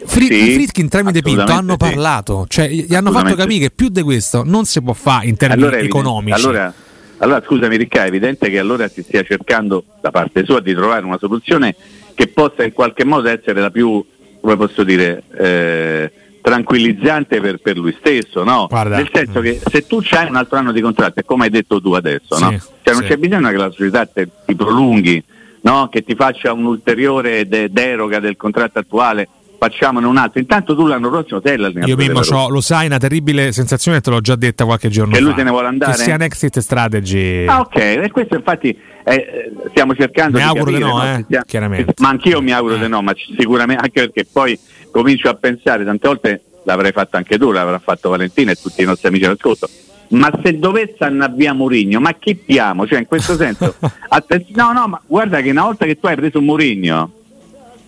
Fri- 0.03 0.25
Sì, 0.27 0.53
Fritkin 0.53 0.89
tramite 0.89 1.21
Pinto 1.21 1.51
hanno 1.51 1.71
sì. 1.73 1.77
parlato, 1.77 2.45
cioè 2.47 2.67
gli 2.67 2.93
hanno 2.95 3.11
fatto 3.11 3.35
capire 3.35 3.59
che 3.59 3.71
più 3.71 3.89
di 3.89 4.01
questo 4.01 4.43
non 4.43 4.65
si 4.65 4.81
può 4.81 4.93
fare 4.93 5.27
in 5.27 5.37
termini 5.37 5.61
Allora 5.61 5.77
evidente- 5.77 5.97
economici. 5.99 6.41
Allora, 6.43 6.73
allora, 7.17 7.43
scusami 7.45 7.77
Ricca, 7.77 8.03
è 8.03 8.07
evidente 8.07 8.49
che 8.49 8.57
allora 8.57 8.87
si 8.87 9.03
stia 9.03 9.21
cercando 9.23 9.83
da 10.01 10.09
parte 10.09 10.43
sua 10.43 10.59
di 10.59 10.73
trovare 10.73 11.05
una 11.05 11.19
soluzione 11.19 11.75
che 12.15 12.27
possa 12.27 12.63
in 12.63 12.73
qualche 12.73 13.05
modo 13.05 13.29
essere 13.29 13.61
la 13.61 13.69
più, 13.69 14.03
come 14.41 14.57
posso 14.57 14.83
dire, 14.83 15.23
eh, 15.37 16.11
tranquillizzante 16.41 17.39
per, 17.39 17.57
per 17.57 17.77
lui 17.77 17.95
stesso, 17.99 18.43
no? 18.43 18.65
Guarda, 18.67 18.97
Nel 18.97 19.09
senso 19.13 19.39
mm. 19.39 19.43
che 19.43 19.61
se 19.69 19.85
tu 19.85 19.99
c'hai 20.01 20.27
un 20.29 20.35
altro 20.35 20.57
anno 20.57 20.71
di 20.71 20.81
contratto, 20.81 21.21
come 21.23 21.45
hai 21.45 21.49
detto 21.51 21.79
tu 21.79 21.91
adesso, 21.93 22.35
Sì, 22.35 22.43
no? 22.43 22.59
Cioè 22.81 22.93
non 22.95 23.03
c'è 23.03 23.17
bisogno 23.17 23.49
che 23.49 23.57
la 23.57 23.69
società 23.69 24.05
te- 24.07 24.27
ti 24.45 24.55
prolunghi, 24.55 25.23
no? 25.61 25.87
Che 25.89 26.03
ti 26.03 26.15
faccia 26.15 26.53
un'ulteriore 26.53 27.47
de- 27.47 27.69
deroga 27.71 28.19
del 28.19 28.35
contratto 28.37 28.79
attuale, 28.79 29.27
facciamone 29.57 30.05
un 30.07 30.17
altro. 30.17 30.39
Intanto 30.39 30.75
tu 30.75 30.87
l'anno 30.87 31.09
prossimo 31.09 31.39
sei 31.43 31.57
l'allenatore 31.57 31.91
Io 31.91 31.95
Mimmo 31.97 32.47
lo 32.49 32.61
sai, 32.61 32.87
una 32.87 32.97
terribile 32.97 33.51
sensazione, 33.51 34.01
te 34.01 34.09
l'ho 34.09 34.19
già 34.21 34.35
detta 34.35 34.65
qualche 34.65 34.89
giorno 34.89 35.13
Che 35.13 35.19
fa. 35.19 35.25
lui 35.25 35.33
se 35.35 35.43
ne 35.43 35.49
vuole 35.51 35.67
andare? 35.67 35.91
Che 35.93 35.97
sia 35.99 36.15
un 36.15 36.21
exit 36.23 36.59
strategy. 36.59 37.45
Ah, 37.45 37.59
ok, 37.59 37.75
e 37.75 38.09
questo 38.11 38.35
infatti 38.35 38.75
eh, 39.03 39.51
stiamo 39.69 39.93
cercando 39.95 40.37
Mi 40.37 40.43
di 40.43 40.49
auguro 40.49 40.65
capire, 40.71 40.79
no, 40.89 40.97
no? 40.97 41.03
eh, 41.03 41.15
Se 41.17 41.25
sia- 41.29 41.43
chiaramente. 41.45 41.93
Ma 41.99 42.09
anch'io 42.09 42.41
mi 42.41 42.51
auguro 42.51 42.75
Eh. 42.75 42.79
di 42.79 42.87
no, 42.87 43.01
ma 43.03 43.13
sicuramente 43.37 43.83
anche 43.83 44.01
perché 44.09 44.25
poi 44.31 44.57
comincio 44.91 45.29
a 45.29 45.35
pensare, 45.35 45.85
tante 45.85 46.07
volte 46.07 46.41
l'avrei 46.65 46.91
fatto 46.91 47.17
anche 47.17 47.37
tu, 47.37 47.51
l'avrà 47.51 47.77
fatto 47.79 48.09
Valentina 48.09 48.51
e 48.51 48.55
tutti 48.55 48.81
i 48.81 48.85
nostri 48.85 49.07
amici 49.09 49.25
all'ascolto. 49.25 49.69
Ma 50.11 50.29
se 50.43 50.59
dovesse 50.59 51.03
andare 51.03 51.33
via 51.35 51.53
Murigno, 51.53 51.99
ma 51.99 52.13
chi 52.13 52.35
piamo? 52.35 52.85
Cioè, 52.85 52.99
in 52.99 53.05
questo 53.05 53.35
senso, 53.35 53.75
atten- 54.09 54.45
no, 54.55 54.71
no, 54.73 54.87
ma 54.87 55.01
guarda 55.05 55.41
che 55.41 55.49
una 55.49 55.63
volta 55.63 55.85
che 55.85 55.99
tu 55.99 56.07
hai 56.07 56.15
preso 56.15 56.41
Murigno 56.41 57.11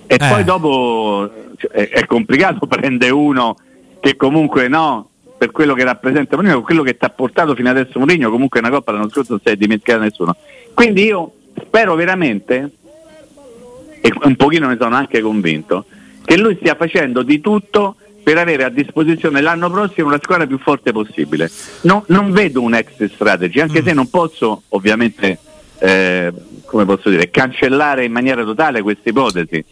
e 0.07 0.15
Eh. 0.15 0.27
poi 0.29 0.43
dopo 0.43 1.29
cioè, 1.57 1.71
è, 1.71 1.89
è 1.89 2.05
complicato 2.05 2.65
prendere 2.67 3.11
uno 3.11 3.57
che 3.99 4.15
comunque 4.15 4.67
no, 4.67 5.09
per 5.37 5.51
quello 5.51 5.73
che 5.73 5.83
rappresenta 5.83 6.35
Mourinho, 6.37 6.61
quello 6.61 6.83
che 6.83 6.95
ti 6.95 7.03
ha 7.03 7.09
portato 7.09 7.55
fino 7.55 7.69
adesso 7.69 7.99
Mourinho, 7.99 8.29
comunque 8.29 8.59
una 8.59 8.69
coppa 8.69 8.93
l'anno 8.93 9.09
scorso 9.09 9.31
non 9.33 9.41
si 9.43 9.51
è 9.51 9.55
dimenticato 9.57 10.01
nessuno. 10.01 10.35
Quindi 10.73 11.03
io 11.03 11.33
spero 11.65 11.95
veramente, 11.95 12.71
e 13.99 14.13
un 14.23 14.35
pochino 14.37 14.67
ne 14.67 14.77
sono 14.79 14.95
anche 14.95 15.19
convinto, 15.21 15.85
che 16.23 16.37
lui 16.37 16.55
stia 16.55 16.75
facendo 16.75 17.21
di 17.23 17.41
tutto 17.41 17.95
per 18.23 18.37
avere 18.37 18.63
a 18.63 18.69
disposizione 18.69 19.41
l'anno 19.41 19.69
prossimo 19.69 20.09
la 20.09 20.19
squadra 20.21 20.47
più 20.47 20.57
forte 20.57 20.91
possibile. 20.91 21.51
No, 21.81 22.05
non 22.07 22.31
vedo 22.31 22.61
un 22.61 22.73
exit 22.73 23.13
strategy, 23.13 23.59
anche 23.59 23.81
mm. 23.81 23.85
se 23.85 23.93
non 23.93 24.09
posso 24.09 24.63
ovviamente, 24.69 25.37
eh, 25.79 26.31
come 26.65 26.85
posso 26.85 27.09
dire, 27.09 27.29
cancellare 27.29 28.05
in 28.05 28.11
maniera 28.13 28.43
totale 28.43 28.81
questa 28.81 29.09
ipotesi, 29.09 29.63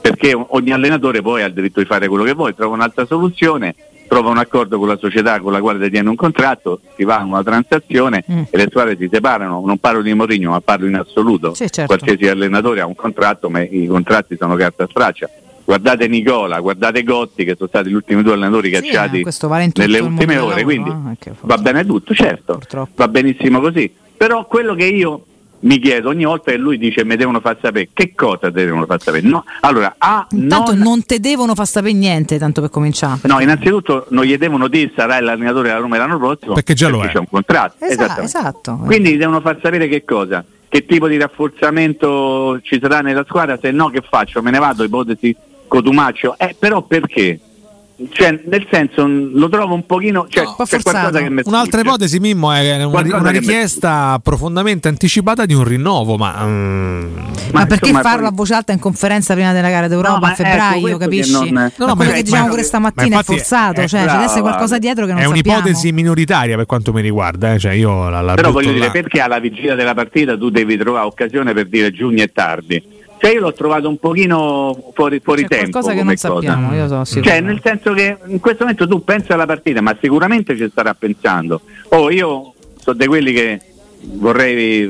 perché 0.00 0.32
ogni 0.34 0.70
allenatore 0.70 1.20
poi 1.20 1.42
ha 1.42 1.46
il 1.46 1.52
diritto 1.52 1.80
di 1.80 1.86
fare 1.86 2.06
quello 2.06 2.22
che 2.22 2.32
vuole, 2.32 2.54
trova 2.54 2.74
un'altra 2.74 3.04
soluzione, 3.06 3.74
trova 4.06 4.30
un 4.30 4.38
accordo 4.38 4.78
con 4.78 4.86
la 4.86 4.96
società 4.96 5.40
con 5.40 5.50
la 5.50 5.60
quale 5.60 5.80
detiene 5.80 6.08
un 6.08 6.14
contratto, 6.14 6.80
si 6.96 7.02
va 7.02 7.18
a 7.18 7.24
una 7.24 7.42
transazione 7.42 8.24
mm. 8.30 8.42
e 8.50 8.56
le 8.56 8.66
squadre 8.70 8.96
si 8.96 9.08
separano. 9.10 9.60
Non 9.66 9.78
parlo 9.78 10.00
di 10.00 10.14
Mourinho, 10.14 10.50
ma 10.50 10.60
parlo 10.60 10.86
in 10.86 10.94
assoluto. 10.94 11.54
Sì, 11.54 11.68
certo. 11.68 11.96
Qualsiasi 11.96 12.28
allenatore 12.28 12.80
ha 12.80 12.86
un 12.86 12.94
contratto, 12.94 13.50
ma 13.50 13.62
i 13.62 13.86
contratti 13.86 14.36
sono 14.38 14.54
carta 14.54 14.84
a 14.84 14.88
straccia 14.88 15.28
guardate 15.66 16.06
Nicola, 16.06 16.60
guardate 16.60 17.02
Gotti 17.02 17.44
che 17.44 17.56
sono 17.56 17.68
stati 17.68 17.90
gli 17.90 17.94
ultimi 17.94 18.22
due 18.22 18.34
allenatori 18.34 18.70
cacciati 18.70 19.26
sì, 19.28 19.46
vale 19.46 19.70
nelle 19.74 19.98
ultime 19.98 20.38
ore, 20.38 20.62
quindi 20.62 20.90
eh, 20.90 21.32
va 21.40 21.58
bene 21.58 21.84
tutto, 21.84 22.14
certo, 22.14 22.54
Purtroppo. 22.54 22.92
va 22.94 23.08
benissimo 23.08 23.60
così. 23.60 23.92
Però 24.16 24.46
quello 24.46 24.74
che 24.74 24.84
io 24.84 25.24
mi 25.58 25.78
chiedo 25.80 26.10
ogni 26.10 26.24
volta 26.24 26.52
che 26.52 26.56
lui 26.56 26.78
dice 26.78 27.04
mi 27.04 27.16
devono 27.16 27.40
far 27.40 27.58
sapere 27.60 27.88
che 27.92 28.14
cosa 28.14 28.48
devono 28.50 28.86
far 28.86 29.02
sapere? 29.02 29.26
No, 29.26 29.44
allora 29.60 29.96
A, 29.98 30.26
intanto 30.30 30.72
non, 30.72 30.82
non 30.82 31.04
te 31.04 31.18
devono 31.18 31.54
far 31.56 31.66
sapere 31.66 31.94
niente 31.94 32.38
tanto 32.38 32.60
per 32.60 32.70
cominciare. 32.70 33.18
Perché... 33.20 33.36
no 33.36 33.40
innanzitutto 33.40 34.06
non 34.10 34.24
gli 34.24 34.36
devono 34.36 34.68
dire 34.68 34.92
sarà 34.94 35.20
l'allenatore 35.20 35.68
della 35.68 35.80
Roma 35.80 35.96
l'anno 35.98 36.18
prossimo 36.18 36.54
perché 36.54 36.74
già 36.74 36.88
lo 36.88 36.98
perché 36.98 37.10
è. 37.10 37.14
c'è 37.14 37.20
un 37.20 37.28
contratto. 37.28 37.84
Esatto, 37.84 38.20
esatto. 38.20 38.80
quindi 38.84 39.14
gli 39.14 39.18
devono 39.18 39.40
far 39.40 39.58
sapere 39.60 39.88
che 39.88 40.04
cosa? 40.04 40.44
Che 40.68 40.84
tipo 40.84 41.08
di 41.08 41.16
rafforzamento 41.16 42.60
ci 42.62 42.78
sarà 42.80 43.00
nella 43.00 43.24
squadra? 43.26 43.58
Se 43.60 43.70
no 43.72 43.88
che 43.88 44.02
faccio? 44.08 44.42
Me 44.42 44.50
ne 44.50 44.58
vado 44.58 44.84
ipotesi 44.84 45.34
Cotumaccio, 45.66 46.38
eh, 46.38 46.54
però 46.58 46.82
perché? 46.82 47.40
Cioè, 48.10 48.42
nel 48.44 48.66
senso, 48.70 49.06
lo 49.06 49.48
trovo 49.48 49.72
un 49.72 49.86
pochino. 49.86 50.26
Cioè, 50.28 50.44
no, 50.44 50.54
c'è 50.66 50.82
qualcosa 50.82 51.18
che 51.18 51.30
mi 51.30 51.40
Un'altra 51.46 51.80
ipotesi, 51.80 52.20
Mimmo, 52.20 52.52
è 52.52 52.84
una, 52.84 53.16
una 53.16 53.30
richiesta 53.30 54.20
profondamente 54.22 54.88
anticipata 54.88 55.46
di 55.46 55.54
un 55.54 55.64
rinnovo. 55.64 56.18
Ma, 56.18 56.44
mm... 56.44 57.16
ma, 57.16 57.30
ma 57.52 57.66
perché 57.66 57.88
insomma, 57.88 58.02
farlo 58.02 58.24
poi... 58.24 58.28
a 58.28 58.32
voce 58.32 58.52
alta 58.52 58.72
in 58.72 58.80
conferenza 58.80 59.32
prima 59.32 59.54
della 59.54 59.70
gara 59.70 59.88
d'Europa 59.88 60.26
no, 60.26 60.26
a 60.26 60.34
febbraio, 60.34 60.88
ecco, 60.88 60.98
capisci? 60.98 61.50
Non... 61.50 61.72
No, 61.74 61.86
no, 61.86 61.96
quello 61.96 62.12
che 62.12 62.22
diciamo 62.22 62.48
pure 62.48 62.62
stamattina 62.64 63.20
è 63.20 63.22
forzato, 63.22 63.80
è, 63.80 63.88
cioè 63.88 64.04
c'è 64.04 64.12
deve 64.12 64.24
essere 64.24 64.40
qualcosa 64.42 64.76
dietro 64.76 65.06
che 65.06 65.12
non 65.12 65.22
è 65.22 65.24
sappiamo. 65.24 65.56
È 65.56 65.60
un'ipotesi 65.62 65.92
minoritaria 65.92 66.56
per 66.56 66.66
quanto 66.66 66.92
mi 66.92 67.00
riguarda. 67.00 67.54
Eh? 67.54 67.58
Cioè, 67.58 67.72
io 67.72 68.10
la, 68.10 68.20
la 68.20 68.34
però 68.34 68.52
voglio 68.52 68.72
là. 68.72 68.74
dire, 68.74 68.90
perché 68.90 69.20
alla 69.22 69.38
vigilia 69.38 69.74
della 69.74 69.94
partita 69.94 70.36
tu 70.36 70.50
devi 70.50 70.76
trovare 70.76 71.06
occasione 71.06 71.54
per 71.54 71.66
dire 71.66 71.90
giugno 71.92 72.22
è 72.22 72.30
tardi? 72.30 72.95
Cioè 73.18 73.32
io 73.32 73.40
l'ho 73.40 73.52
trovato 73.52 73.88
un 73.88 73.98
pochino 73.98 74.90
fuori, 74.94 75.20
fuori 75.20 75.42
C'è 75.42 75.48
tempo. 75.58 75.70
Qualcosa 75.80 75.94
che 75.94 76.02
non 76.02 76.14
cosa. 76.14 76.28
sappiamo, 76.34 76.74
io 76.74 77.04
so 77.04 77.20
Cioè, 77.22 77.40
nel 77.40 77.60
senso 77.62 77.92
che 77.92 78.16
in 78.26 78.40
questo 78.40 78.64
momento 78.64 78.86
tu 78.86 79.02
pensi 79.04 79.32
alla 79.32 79.46
partita, 79.46 79.80
ma 79.80 79.96
sicuramente 80.00 80.56
ci 80.56 80.68
starà 80.70 80.94
pensando. 80.94 81.60
Oh, 81.88 82.10
io 82.10 82.52
sono 82.78 82.96
di 82.96 83.06
quelli 83.06 83.32
che 83.32 83.60
vorrei 84.08 84.86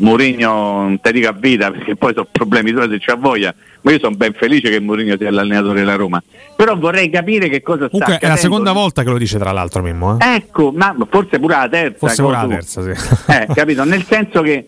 Mourinho 0.00 0.52
non 0.82 1.00
te 1.00 1.12
dico 1.12 1.28
a 1.28 1.32
vita 1.32 1.70
perché 1.70 1.96
poi 1.96 2.12
sono 2.12 2.26
problemi 2.30 2.72
tuoi 2.72 2.88
se 2.90 2.98
c'ha 2.98 3.14
voglia 3.14 3.54
ma 3.82 3.92
io 3.92 3.98
sono 4.00 4.14
ben 4.16 4.34
felice 4.34 4.68
che 4.68 4.80
Mourinho 4.80 5.16
sia 5.16 5.30
l'allenatore 5.30 5.78
della 5.78 5.94
Roma 5.94 6.22
però 6.56 6.76
vorrei 6.76 7.08
capire 7.08 7.48
che 7.48 7.62
cosa 7.62 7.86
sta 7.86 7.88
Comunque 7.90 8.14
accadendo. 8.16 8.26
è 8.34 8.36
la 8.36 8.42
seconda 8.42 8.72
volta 8.72 9.02
che 9.02 9.08
lo 9.10 9.16
dice 9.18 9.38
tra 9.38 9.52
l'altro 9.52 9.80
Mimmo 9.82 10.18
eh? 10.20 10.34
ecco 10.34 10.72
ma 10.72 10.94
forse 11.08 11.38
pure 11.38 11.54
la 11.54 11.68
terza 11.68 11.98
forse 11.98 12.22
pure 12.22 12.36
la 12.36 12.46
terza 12.48 12.82
sì 12.82 12.90
eh, 13.32 13.46
capito 13.54 13.84
nel 13.84 14.04
senso 14.04 14.42
che 14.42 14.66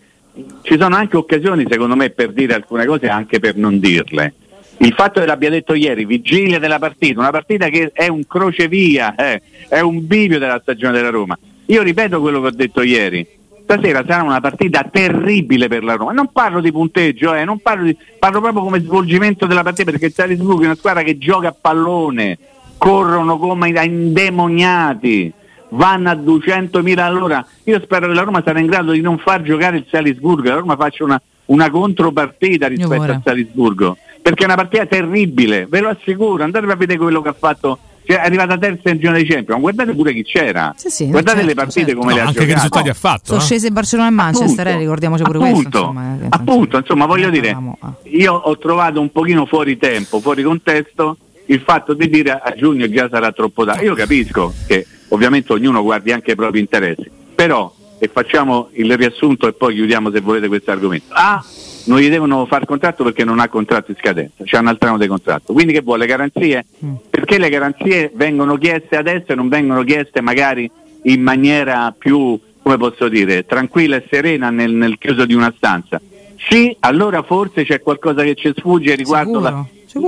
ci 0.61 0.77
sono 0.79 0.95
anche 0.95 1.17
occasioni 1.17 1.65
secondo 1.69 1.95
me 1.95 2.09
per 2.09 2.31
dire 2.31 2.53
alcune 2.53 2.85
cose 2.85 3.05
e 3.05 3.09
anche 3.09 3.39
per 3.39 3.55
non 3.55 3.79
dirle. 3.79 4.33
Il 4.77 4.93
fatto 4.93 5.19
che 5.19 5.25
l'abbia 5.25 5.49
detto 5.49 5.75
ieri, 5.75 6.03
vigilia 6.05 6.59
della 6.59 6.79
partita, 6.79 7.19
una 7.19 7.29
partita 7.29 7.69
che 7.69 7.91
è 7.93 8.07
un 8.07 8.25
crocevia, 8.25 9.15
eh, 9.15 9.41
è 9.67 9.79
un 9.79 10.05
bivio 10.05 10.39
della 10.39 10.59
stagione 10.61 10.93
della 10.93 11.09
Roma. 11.09 11.37
Io 11.67 11.81
ripeto 11.83 12.19
quello 12.19 12.41
che 12.41 12.47
ho 12.47 12.51
detto 12.51 12.81
ieri, 12.81 13.25
stasera 13.61 14.03
sarà 14.05 14.23
una 14.23 14.41
partita 14.41 14.83
terribile 14.83 15.67
per 15.67 15.83
la 15.83 15.93
Roma. 15.93 16.11
Non 16.11 16.31
parlo 16.31 16.59
di 16.59 16.71
punteggio, 16.71 17.33
eh, 17.33 17.45
parlo, 17.61 17.85
di, 17.85 17.95
parlo, 18.17 18.41
proprio 18.41 18.63
come 18.63 18.81
svolgimento 18.81 19.45
della 19.45 19.63
partita 19.63 19.91
perché 19.91 20.07
il 20.07 20.13
Salisburgo 20.13 20.63
è 20.63 20.65
una 20.65 20.75
squadra 20.75 21.03
che 21.03 21.17
gioca 21.19 21.49
a 21.49 21.55
pallone, 21.59 22.37
corrono 22.77 23.37
come 23.37 23.69
indemoniati 23.69 25.33
vanno 25.73 26.09
a 26.09 26.13
200.000 26.13 26.99
all'ora. 26.99 27.45
Io 27.65 27.79
spero 27.81 28.07
che 28.07 28.13
la 28.13 28.21
Roma 28.21 28.41
sarà 28.43 28.59
in 28.59 28.67
grado 28.67 28.91
di 28.91 29.01
non 29.01 29.17
far 29.17 29.41
giocare 29.41 29.77
il 29.77 29.85
Salisburgo, 29.89 30.49
la 30.49 30.55
Roma 30.55 30.75
faccia 30.75 31.03
una, 31.03 31.21
una 31.45 31.69
contropartita 31.69 32.67
rispetto 32.67 33.01
al 33.01 33.21
Salisburgo, 33.23 33.97
perché 34.21 34.43
è 34.43 34.45
una 34.45 34.55
partita 34.55 34.85
terribile, 34.85 35.65
ve 35.67 35.79
lo 35.79 35.89
assicuro, 35.89 36.43
andate 36.43 36.65
a 36.65 36.75
vedere 36.75 36.99
quello 36.99 37.21
che 37.21 37.29
ha 37.29 37.35
fatto 37.37 37.79
cioè, 38.05 38.17
è 38.17 38.25
arrivata 38.25 38.57
terza 38.57 38.89
in 38.89 38.97
girone 38.99 39.23
di 39.23 39.29
Champions, 39.29 39.61
guardate 39.61 39.93
pure 39.93 40.13
chi 40.13 40.23
c'era. 40.23 40.73
Sì, 40.75 40.89
sì, 40.89 41.05
guardate 41.07 41.37
certo, 41.37 41.47
le 41.47 41.55
partite 41.55 41.85
certo. 41.85 41.99
come 41.99 42.11
no, 42.11 42.15
le 42.15 42.21
ha 42.21 42.27
anche 42.27 42.33
giocate. 42.33 42.53
che 42.53 42.55
risultati 42.55 42.89
ha 42.89 42.93
fatto. 42.93 43.25
Sono 43.25 43.37
no? 43.39 43.45
scese 43.45 43.71
Barcellona 43.71 44.09
e 44.09 44.11
Manchester, 44.11 44.67
eh, 44.67 44.77
ricordiamoci 44.77 45.23
pure 45.23 45.37
appunto, 45.37 45.53
questo. 45.61 45.79
Insomma, 45.79 46.17
eh, 46.21 46.27
appunto, 46.29 46.77
insomma, 46.77 47.05
voglio 47.05 47.29
dire, 47.29 47.57
io 48.03 48.33
ho 48.33 48.57
trovato 48.57 48.99
un 48.99 49.09
pochino 49.09 49.45
fuori 49.45 49.77
tempo, 49.77 50.19
fuori 50.19 50.43
contesto 50.43 51.17
il 51.45 51.61
fatto 51.61 51.93
di 51.93 52.09
dire 52.09 52.31
a 52.31 52.53
giugno 52.55 52.89
già 52.89 53.07
sarà 53.09 53.31
troppo 53.31 53.63
tardi. 53.63 53.85
Io 53.85 53.95
capisco 53.95 54.53
che 54.67 54.85
ovviamente 55.13 55.53
ognuno 55.53 55.81
guardi 55.83 56.11
anche 56.11 56.31
i 56.31 56.35
propri 56.35 56.59
interessi, 56.59 57.09
però 57.33 57.73
e 57.99 58.09
facciamo 58.11 58.69
il 58.73 58.97
riassunto 58.97 59.47
e 59.47 59.53
poi 59.53 59.75
chiudiamo 59.75 60.11
se 60.11 60.19
volete 60.19 60.47
questo 60.47 60.71
argomento. 60.71 61.13
A 61.13 61.41
non 61.85 61.99
gli 61.99 62.09
devono 62.09 62.45
fare 62.45 62.65
contratto 62.65 63.03
perché 63.03 63.23
non 63.23 63.39
ha 63.39 63.47
contratto 63.47 63.91
in 63.91 63.97
scadenza, 63.97 64.43
c'è 64.43 64.57
un 64.57 64.67
altro 64.67 64.89
anno 64.89 64.97
di 64.97 65.07
contratto. 65.07 65.53
Quindi 65.53 65.73
che 65.73 65.81
vuole 65.81 66.05
garanzie? 66.05 66.65
Mm. 66.83 66.95
Perché 67.09 67.37
le 67.37 67.49
garanzie 67.49 68.11
vengono 68.13 68.57
chieste 68.57 68.97
adesso 68.97 69.31
e 69.31 69.35
non 69.35 69.47
vengono 69.47 69.83
chieste 69.83 70.21
magari 70.21 70.69
in 71.03 71.21
maniera 71.21 71.93
più, 71.97 72.39
come 72.61 72.77
posso 72.77 73.07
dire, 73.07 73.45
tranquilla 73.45 73.97
e 73.97 74.05
serena 74.09 74.49
nel, 74.49 74.73
nel 74.73 74.97
chiuso 74.97 75.25
di 75.25 75.33
una 75.33 75.53
stanza? 75.55 76.01
Sì, 76.49 76.75
allora 76.79 77.21
forse 77.21 77.63
c'è 77.63 77.81
qualcosa 77.81 78.23
che 78.23 78.35
ci 78.35 78.51
sfugge 78.55 78.95
riguardo 78.95 79.39
la, 79.39 79.65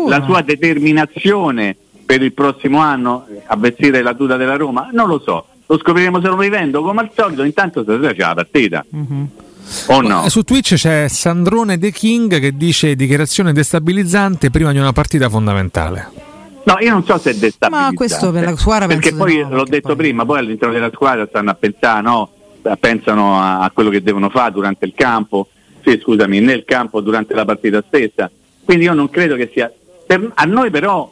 la 0.08 0.24
sua 0.26 0.42
determinazione 0.42 1.76
per 2.06 2.22
il 2.22 2.34
prossimo 2.34 2.80
anno 2.80 3.26
a 3.48 3.56
vestire 3.56 4.02
la 4.02 4.14
tuta 4.14 4.38
della 4.38 4.56
Roma? 4.56 4.90
Non 4.92 5.08
lo 5.08 5.20
so, 5.20 5.46
lo 5.66 5.78
scopriremo 5.78 6.22
se 6.22 6.28
lo 6.28 6.38
vivendo 6.38 6.82
come 6.82 7.02
al 7.02 7.12
solito, 7.16 7.44
intanto 7.44 7.84
stasera 7.84 8.14
c'è 8.14 8.20
la 8.20 8.34
partita. 8.34 8.86
Mm-hmm. 8.96 9.24
Oh 9.88 10.02
no. 10.02 10.30
Su 10.30 10.44
Twitch 10.44 10.76
c'è 10.76 11.08
Sandrone 11.08 11.78
The 11.80 11.92
King 11.92 12.40
che 12.40 12.56
dice 12.56 12.96
dichiarazione 12.96 13.52
destabilizzante 13.52 14.52
prima 14.52 14.72
di 14.72 14.78
una 14.78 14.94
partita 14.94 15.28
fondamentale. 15.30 16.34
No, 16.66 16.78
io 16.80 16.92
non 16.92 17.04
so 17.04 17.18
se 17.18 17.32
è 17.32 17.34
destabilizzante. 17.34 17.70
Ma 17.70 17.94
questo 17.94 18.32
per 18.32 18.44
la 18.44 18.56
squadra 18.56 18.88
Perché 18.88 19.14
poi 19.14 19.38
no, 19.42 19.56
l'ho 19.56 19.64
detto 19.66 19.90
poi... 19.90 19.98
prima, 19.98 20.26
poi 20.26 20.40
all'interno 20.40 20.74
della 20.74 20.92
squadra 20.94 21.26
stanno 21.28 21.52
a 21.52 21.56
pensare, 21.56 22.02
no? 22.02 22.30
pensano 22.80 23.40
a, 23.40 23.60
a 23.60 23.70
quello 23.72 23.92
che 23.92 24.02
devono 24.02 24.30
fare 24.30 24.52
durante 24.52 24.86
il 24.86 24.94
campo, 24.96 25.50
sì 25.84 26.00
scusami, 26.02 26.40
nel 26.40 26.64
campo 26.66 27.02
durante 27.02 27.36
la 27.36 27.46
partita 27.46 27.84
stessa. 27.86 28.30
Quindi 28.64 28.86
io 28.86 28.94
non 28.94 29.10
credo 29.10 29.36
che 29.36 29.52
sia... 29.54 29.72
Per, 30.08 30.32
a 30.34 30.46
noi 30.46 30.72
però 30.72 31.12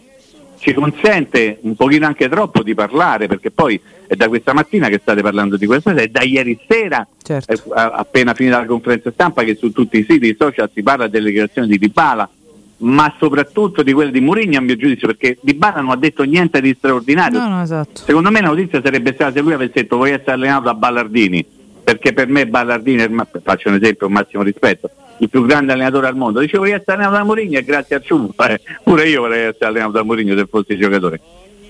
ci 0.64 0.74
consente 0.74 1.58
un 1.64 1.76
pochino 1.76 2.06
anche 2.06 2.30
troppo 2.30 2.64
di 2.64 2.74
parlare, 2.74 3.28
perché 3.28 3.52
poi 3.52 3.80
è 4.08 4.16
da 4.16 4.30
questa 4.30 4.54
mattina 4.54 4.88
che 4.88 5.00
state 5.02 5.22
parlando 5.22 5.58
di 5.58 5.66
questa 5.66 5.92
cosa, 5.92 6.04
è 6.04 6.08
da 6.08 6.22
ieri 6.24 6.58
sera, 6.66 7.06
certo. 7.22 7.74
appena 7.74 8.34
finita 8.34 8.60
la 8.60 8.66
conferenza 8.66 9.12
stampa, 9.12 9.44
che 9.44 9.56
su 9.56 9.74
tutti 9.74 9.98
i 9.98 10.06
siti 10.08 10.34
social 10.40 10.70
si 10.74 10.82
parla 10.82 11.08
delle 11.08 11.28
dichiarazioni 11.28 11.68
di 11.68 11.78
Dybala, 11.78 12.30
ma 12.78 13.14
soprattutto 13.20 13.84
di 13.84 13.92
quelle 13.92 14.12
di 14.12 14.22
Mourinho 14.22 14.58
a 14.58 14.62
mio 14.62 14.78
giudizio, 14.78 15.08
perché 15.08 15.38
Dybala 15.42 15.82
non 15.82 15.92
ha 15.92 15.98
detto 15.98 16.24
niente 16.24 16.62
di 16.62 16.74
straordinario. 16.78 17.40
No, 17.40 17.50
no, 17.50 17.62
esatto. 17.62 18.02
Secondo 18.02 18.32
me 18.32 18.40
la 18.40 18.48
notizia 18.48 18.82
sarebbe 18.82 19.12
stata 19.14 19.34
se 19.34 19.42
lui 19.42 19.52
avesse 19.52 19.82
detto 19.82 19.98
voglio 19.98 20.16
essere 20.16 20.32
allenato 20.32 20.64
da 20.64 20.74
Ballardini, 20.76 21.46
perché 21.84 22.14
per 22.14 22.30
me 22.30 22.48
Ballardini, 22.48 23.06
faccio 23.44 23.68
un 23.68 23.76
esempio, 23.76 24.08
un 24.08 24.14
massimo 24.14 24.44
rispetto, 24.44 24.90
il 25.24 25.30
più 25.30 25.46
grande 25.46 25.72
allenatore 25.72 26.08
al 26.08 26.16
mondo. 26.16 26.40
Dicevo 26.40 26.64
voglio 26.64 26.76
essere 26.76 26.94
allenato 26.94 27.16
da 27.16 27.24
Mourinho 27.24 27.58
e 27.58 27.64
grazie 27.64 27.96
a 27.96 28.02
Ciumpa, 28.02 28.48
eh. 28.54 28.62
pure 28.84 29.08
io 29.08 29.22
vorrei 29.22 29.48
essere 29.48 29.66
allenato 29.66 29.92
da 29.92 30.04
Mourinho 30.04 30.38
se 30.38 30.46
fossi 30.50 30.78
giocatore. 30.78 31.20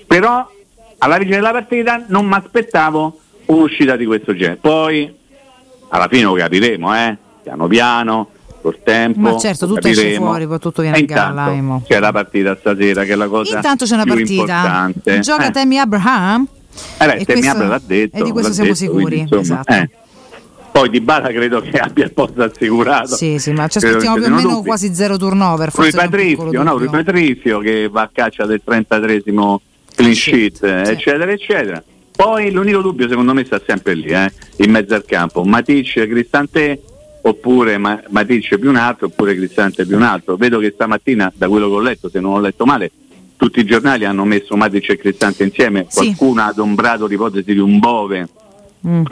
Però 0.05 0.50
alla 0.98 1.17
vigilia 1.17 1.38
della 1.38 1.51
partita 1.51 2.03
non 2.07 2.25
mi 2.25 2.33
aspettavo 2.33 3.19
un'uscita 3.45 3.95
di 3.95 4.05
questo 4.05 4.36
genere. 4.36 4.57
Poi 4.57 5.13
alla 5.89 6.07
fine 6.07 6.24
lo 6.24 6.33
capiremo, 6.33 6.95
eh? 6.95 7.17
piano 7.43 7.67
piano, 7.67 8.29
col 8.62 8.79
tempo. 8.83 9.19
Ma 9.19 9.38
certo, 9.38 9.67
tutto 9.67 9.81
capiremo. 9.81 10.07
esce 10.07 10.17
fuori, 10.17 10.48
poi 10.48 10.60
tutto 10.60 10.81
viene 10.81 10.98
a 10.98 11.01
galla. 11.01 11.81
C'è 11.86 12.00
la 12.00 12.12
partita 12.12 12.55
stasera 12.60 13.03
che 13.03 13.13
è 13.13 13.15
la 13.15 13.27
cosa 13.27 13.57
Intanto 13.57 13.86
c'è 13.86 13.93
una 13.93 14.03
più 14.03 14.13
partita. 14.15 14.41
Importante. 14.41 15.19
Gioca 15.19 15.48
eh. 15.48 15.51
Temi 15.51 15.77
Abraham. 15.77 16.48
Eh 16.98 17.05
beh, 17.05 17.25
Temi 17.25 17.48
Abraham 17.48 17.69
l'ha 17.69 17.81
detto. 17.86 18.17
E 18.17 18.24
di 18.24 18.31
questo 18.31 18.53
siamo 18.53 18.69
detto, 18.69 18.83
sicuri. 18.83 19.03
Quindi, 19.03 19.36
insomma, 19.36 19.62
esatto. 19.65 19.74
eh. 19.74 19.89
Poi 20.74 20.89
Di 20.89 21.01
Bala 21.01 21.30
credo 21.30 21.62
che 21.62 21.77
abbia 21.77 22.06
il 22.06 22.13
posto 22.13 22.42
assicurato. 22.42 23.15
Sì, 23.15 23.38
sì, 23.38 23.51
ma 23.51 23.68
ci 23.68 23.77
aspettiamo 23.77 24.15
più 24.15 24.25
o 24.25 24.30
meno 24.30 24.50
dubbi. 24.50 24.65
quasi 24.65 24.92
zero 24.96 25.18
turnover. 25.18 25.70
Rui 25.72 25.92
Patrizio, 25.92 26.63
no, 26.63 26.77
Rui 26.80 26.89
Patrizio 26.89 27.60
che 27.60 27.88
va 27.89 28.01
a 28.01 28.10
caccia 28.12 28.48
del 28.48 28.60
33esimo 28.65 29.58
clean 29.94 30.15
sheet, 30.15 30.56
sì. 30.58 30.92
eccetera, 30.92 31.32
eccetera. 31.32 31.84
Poi 32.15 32.51
l'unico 32.51 32.82
dubbio 32.82 33.08
secondo 33.08 33.36
me 33.36 33.46
sta 33.46 33.62
sempre 33.63 33.94
lì, 33.94 34.08
eh, 34.08 34.32
in 34.58 34.72
mezzo 34.72 34.96
al 34.96 35.06
campo. 35.06 35.44
Matic, 35.44 36.08
Cristante, 36.08 36.82
oppure 37.22 37.77
Maticce 37.77 38.58
più 38.58 38.70
un 38.70 38.75
altro, 38.75 39.06
oppure 39.06 39.36
Cristante 39.36 39.86
più 39.86 39.96
un 39.96 40.01
altro. 40.01 40.38
Vedo 40.38 40.58
che 40.58 40.72
stamattina, 40.74 41.32
da 41.36 41.48
quello 41.50 41.70
che 41.70 41.75
ho 41.75 41.82
letto, 41.82 42.10
se 42.10 42.20
non 42.20 42.34
ho 42.34 42.39
letto 42.39 42.65
male, 42.65 42.92
tutti 43.36 43.60
i 43.60 43.65
giornali 43.65 44.06
hanno 44.06 44.25
messo 44.25 44.56
Matic 44.56 44.89
e 44.89 44.98
Cristante 44.98 45.44
insieme, 45.44 45.86
sì. 45.88 45.98
qualcuno 45.98 46.42
ha 46.42 46.48
adombrato 46.48 47.06
l'ipotesi 47.06 47.53
di 47.53 47.60
un 47.60 47.77
Bove 47.77 48.27
mm. 48.88 49.03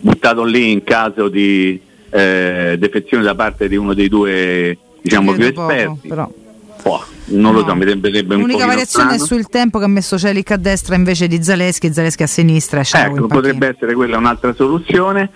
Buttato 0.00 0.44
lì 0.44 0.72
in 0.72 0.82
caso 0.84 1.28
di 1.28 1.80
eh, 2.10 2.76
defezione 2.78 3.22
da 3.22 3.34
parte 3.34 3.68
di 3.68 3.76
uno 3.76 3.94
dei 3.94 4.08
due 4.08 4.76
diciamo 5.00 5.32
più 5.32 5.44
esperti. 5.44 6.08
Poco, 6.08 6.34
oh, 6.84 7.04
non 7.26 7.52
no. 7.52 7.60
lo 7.60 7.66
so, 7.66 7.74
mi 7.74 7.86
sembrerebbe 7.86 8.34
un 8.34 8.40
L'unica 8.40 8.64
variazione 8.64 9.18
strano. 9.18 9.24
è 9.24 9.26
sul 9.26 9.48
tempo 9.48 9.78
che 9.78 9.84
ha 9.84 9.88
messo 9.88 10.18
Celic 10.18 10.50
a 10.52 10.56
destra 10.56 10.94
invece 10.94 11.28
di 11.28 11.42
Zaleschi 11.42 11.92
Zaleschi 11.92 12.22
a 12.22 12.26
sinistra. 12.26 12.80
Ecco, 12.80 13.26
potrebbe 13.26 13.68
essere 13.68 13.94
quella 13.94 14.16
un'altra 14.16 14.54
soluzione. 14.54 15.28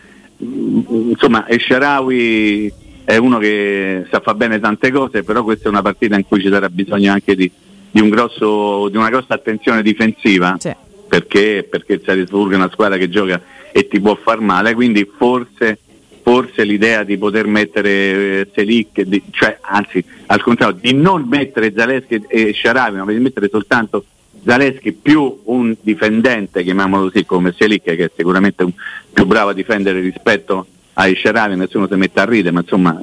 Mm, 0.43 1.11
insomma, 1.11 1.47
Esharawi 1.49 2.73
è 3.05 3.17
uno 3.17 3.39
che 3.39 4.07
sa 4.11 4.21
fa 4.21 4.35
bene 4.35 4.59
tante 4.59 4.91
cose, 4.91 5.23
però 5.23 5.45
questa 5.45 5.67
è 5.67 5.69
una 5.69 5.83
partita 5.83 6.17
in 6.17 6.27
cui 6.27 6.41
ci 6.41 6.49
sarà 6.49 6.71
bisogno 6.71 7.13
anche 7.13 7.37
di, 7.37 7.51
di, 7.91 8.01
un 8.01 8.09
grosso, 8.09 8.89
di 8.89 8.97
una 8.97 9.11
grossa 9.11 9.35
attenzione 9.35 9.83
difensiva. 9.83 10.57
Sì. 10.59 10.75
Perché, 11.07 11.67
perché 11.71 11.93
il 11.93 12.03
Salisburgo 12.05 12.55
è 12.55 12.57
una 12.57 12.71
squadra 12.73 12.97
che 12.97 13.09
gioca 13.11 13.41
e 13.77 13.89
ti 13.89 14.01
può 14.01 14.15
far 14.15 14.39
male, 14.39 14.73
quindi 14.73 15.05
forse 15.17 15.81
forse 16.23 16.63
l'idea 16.63 17.03
di 17.03 17.19
poter 17.19 17.47
mettere 17.47 17.91
eh, 17.91 18.51
Selic, 18.55 19.03
di, 19.03 19.21
cioè 19.31 19.59
anzi 19.61 20.03
al 20.27 20.41
contrario, 20.41 20.79
di 20.81 20.95
non 20.95 21.27
mettere 21.29 21.73
Zaleschi 21.77 22.25
e 22.29 22.55
Sharavi, 22.55 22.99
ma 22.99 23.13
di 23.13 23.19
mettere 23.19 23.49
soltanto 23.51 24.05
Zaleschi 24.45 24.93
più 24.93 25.41
un 25.47 25.75
difendente, 25.81 26.63
chiamiamolo 26.63 27.11
così, 27.11 27.27
come 27.27 27.53
Selic, 27.55 27.83
che 27.83 28.05
è 28.05 28.11
sicuramente 28.17 28.63
un, 28.63 28.71
più 29.13 29.27
bravo 29.27 29.51
a 29.51 29.55
difendere 29.55 29.99
rispetto 29.99 30.67
ai 30.93 31.17
Sharavi, 31.17 31.57
nessuno 31.57 31.89
si 31.89 31.97
mette 31.97 32.21
a 32.21 32.25
ridere, 32.25 32.53
ma 32.53 32.61
insomma 32.61 32.99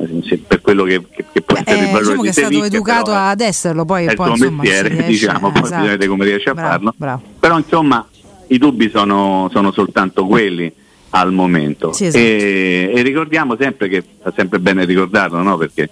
per 0.48 0.62
quello 0.62 0.86
che, 0.86 1.04
che, 1.12 1.26
che 1.34 1.42
può 1.42 1.58
essere 1.58 1.80
eh, 1.80 1.84
il 1.84 1.92
valore 1.92 2.18
diciamo 2.18 2.22
di 2.22 2.24
che 2.24 2.30
è 2.30 2.44
stato 2.46 2.64
educato 2.64 3.12
ad 3.12 3.42
esserlo, 3.42 3.84
poi, 3.84 4.06
è 4.06 4.16
poi 4.16 4.32
il 4.32 4.38
suo 4.38 4.52
mestiere, 4.52 4.88
riesce, 4.96 5.08
diciamo, 5.08 5.50
eh, 5.50 5.52
poi 5.52 5.64
esatto. 5.64 6.08
come 6.08 6.26
riesce 6.26 6.50
a 6.50 6.54
bravo, 6.54 6.70
farlo. 6.70 6.94
Bravo. 6.96 7.22
Però 7.40 7.58
insomma 7.58 8.08
i 8.52 8.58
dubbi 8.58 8.90
sono, 8.90 9.50
sono 9.52 9.72
soltanto 9.72 10.26
quelli 10.26 10.72
al 11.12 11.32
momento. 11.32 11.92
Sì, 11.94 12.06
esatto. 12.06 12.24
e, 12.24 12.92
e, 12.94 13.02
ricordiamo 13.02 13.56
sempre 13.60 13.88
che 13.88 14.04
fa 14.22 14.32
sempre 14.36 14.60
bene 14.60 14.86
ricordarlo, 14.86 15.42
no? 15.42 15.58
perché 15.58 15.90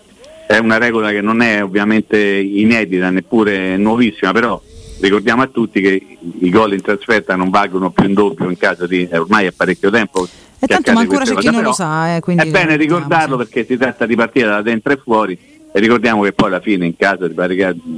è 0.48 0.58
una 0.58 0.78
regola 0.78 1.10
che 1.12 1.22
non 1.22 1.42
è 1.42 1.64
ovviamente 1.64 2.18
inedita, 2.20 3.10
neppure 3.10 3.78
nuovissima, 3.78 4.32
però 4.32 4.62
ricordiamo 5.00 5.42
a 5.42 5.48
tutti 5.48 5.82
che 5.82 6.18
i 6.40 6.50
gol 6.50 6.74
in 6.74 6.82
trasferta 6.82 7.36
non 7.36 7.50
valgono 7.50 7.92
più 7.92 8.06
in 8.06 8.14
doppio 8.14 8.50
in 8.50 8.58
caso 8.58 8.86
di 8.86 9.08
eh, 9.10 9.18
ormai 9.18 9.46
è 9.46 9.52
parecchio 9.52 9.90
tempo. 9.90 10.28
E 10.62 10.68
tanto 10.68 10.92
ma 10.92 11.00
ancora 11.00 11.24
c'è 11.24 11.36
chi 11.36 11.50
non 11.50 11.64
lo 11.64 11.72
sa. 11.72 12.16
Eh, 12.16 12.20
è 12.20 12.46
bene 12.46 12.76
ricordarlo 12.76 13.38
sì. 13.38 13.44
perché 13.44 13.66
si 13.66 13.78
tratta 13.78 14.06
di 14.06 14.16
partire 14.16 14.48
da 14.48 14.62
dentro 14.62 14.92
e 14.92 14.98
fuori 14.98 15.38
e 15.72 15.80
ricordiamo 15.80 16.24
che 16.24 16.34
poi 16.34 16.48
alla 16.48 16.60
fine 16.60 16.86
in 16.86 16.98
caso 16.98 17.28
di, 17.28 17.36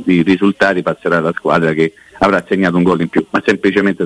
di 0.03 0.21
risultati 0.21 0.83
passerà 0.83 1.19
la 1.19 1.33
squadra 1.35 1.73
che 1.73 1.93
avrà 2.19 2.43
segnato 2.47 2.77
un 2.77 2.83
gol 2.83 3.01
in 3.01 3.07
più, 3.07 3.25
ma 3.29 3.41
semplicemente 3.43 4.03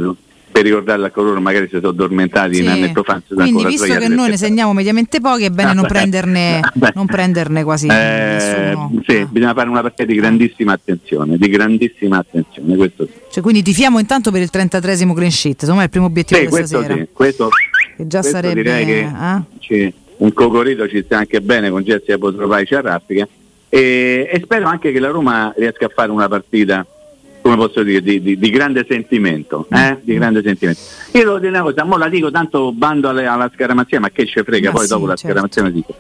per 0.55 0.63
ricordarla 0.63 1.07
a 1.07 1.11
coloro 1.11 1.41
magari 1.41 1.65
si 1.65 1.75
sono 1.75 1.89
addormentati 1.89 2.55
sì. 2.55 2.63
in 2.63 2.69
annetto 2.69 3.03
fa. 3.03 3.21
Quindi 3.27 3.65
visto 3.65 3.93
che 3.93 4.07
noi 4.07 4.29
ne 4.29 4.37
segniamo 4.37 4.71
mediamente 4.71 5.19
pochi 5.19 5.43
è 5.43 5.49
bene 5.49 5.71
ah, 5.71 5.73
non, 5.73 5.85
prenderne, 5.85 6.61
non, 6.95 7.05
prenderne, 7.07 7.61
quasi 7.65 7.87
eh, 7.87 8.73
Sì, 9.05 9.17
ah. 9.17 9.25
bisogna 9.25 9.53
fare 9.53 9.67
una 9.67 9.81
partita 9.81 10.05
di 10.05 10.15
grandissima 10.15 10.71
attenzione, 10.71 11.35
di 11.37 11.49
grandissima 11.49 12.19
attenzione. 12.19 12.77
Questo 12.77 13.05
sì. 13.05 13.11
Cioè, 13.31 13.43
quindi 13.43 13.63
tifiamo 13.63 13.99
intanto 13.99 14.31
per 14.31 14.43
il 14.43 14.49
33esimo 14.49 15.13
clean 15.13 15.29
sheet, 15.29 15.63
insomma 15.63 15.81
è 15.81 15.83
il 15.83 15.89
primo 15.89 16.05
obiettivo 16.05 16.39
sì, 16.39 16.47
questo 16.47 16.81
sera. 16.81 16.93
Sì, 16.93 17.07
questo, 17.11 17.49
che 17.97 18.07
già 18.07 18.19
questo 18.21 18.37
sarebbe... 18.37 18.61
Direi 18.61 18.85
che 19.59 19.77
eh? 19.77 19.93
un 20.17 20.31
cocorito 20.31 20.87
ci 20.87 21.03
sta 21.03 21.17
anche 21.17 21.41
bene 21.41 21.69
con 21.69 21.81
Jessica 21.81 22.17
Potrovai 22.17 22.65
ci 22.65 22.75
arraffica 22.75 23.27
e, 23.67 24.29
e 24.31 24.41
spero 24.41 24.67
anche 24.67 24.93
che 24.93 24.99
la 24.99 25.09
Roma 25.09 25.53
riesca 25.57 25.87
a 25.87 25.91
fare 25.93 26.11
una 26.11 26.29
partita 26.29 26.87
come 27.45 27.57
posso 27.57 27.83
dire, 27.83 28.01
di, 28.01 28.23
di, 28.23 28.39
di 28.39 28.49
grande 28.49 28.87
sentimento, 28.89 29.67
eh? 29.69 29.91
Mm. 29.91 29.97
di 30.01 30.15
grande 30.15 30.41
sentimento. 30.41 30.79
Io 31.11 31.23
devo 31.25 31.37
dire 31.37 31.49
una 31.49 31.61
cosa, 31.61 31.83
mo 31.83 31.95
la 31.95 32.09
dico 32.09 32.31
tanto 32.31 32.71
bando 32.71 33.09
alle, 33.09 33.27
alla 33.27 33.51
scaramazia, 33.53 33.99
ma 33.99 34.09
che 34.09 34.25
ce 34.25 34.43
frega, 34.43 34.71
ma 34.71 34.77
poi 34.77 34.87
sì, 34.87 34.91
dopo 34.91 35.05
la 35.05 35.15
certo. 35.15 35.27
scaramazia 35.27 35.69
dico. 35.69 35.95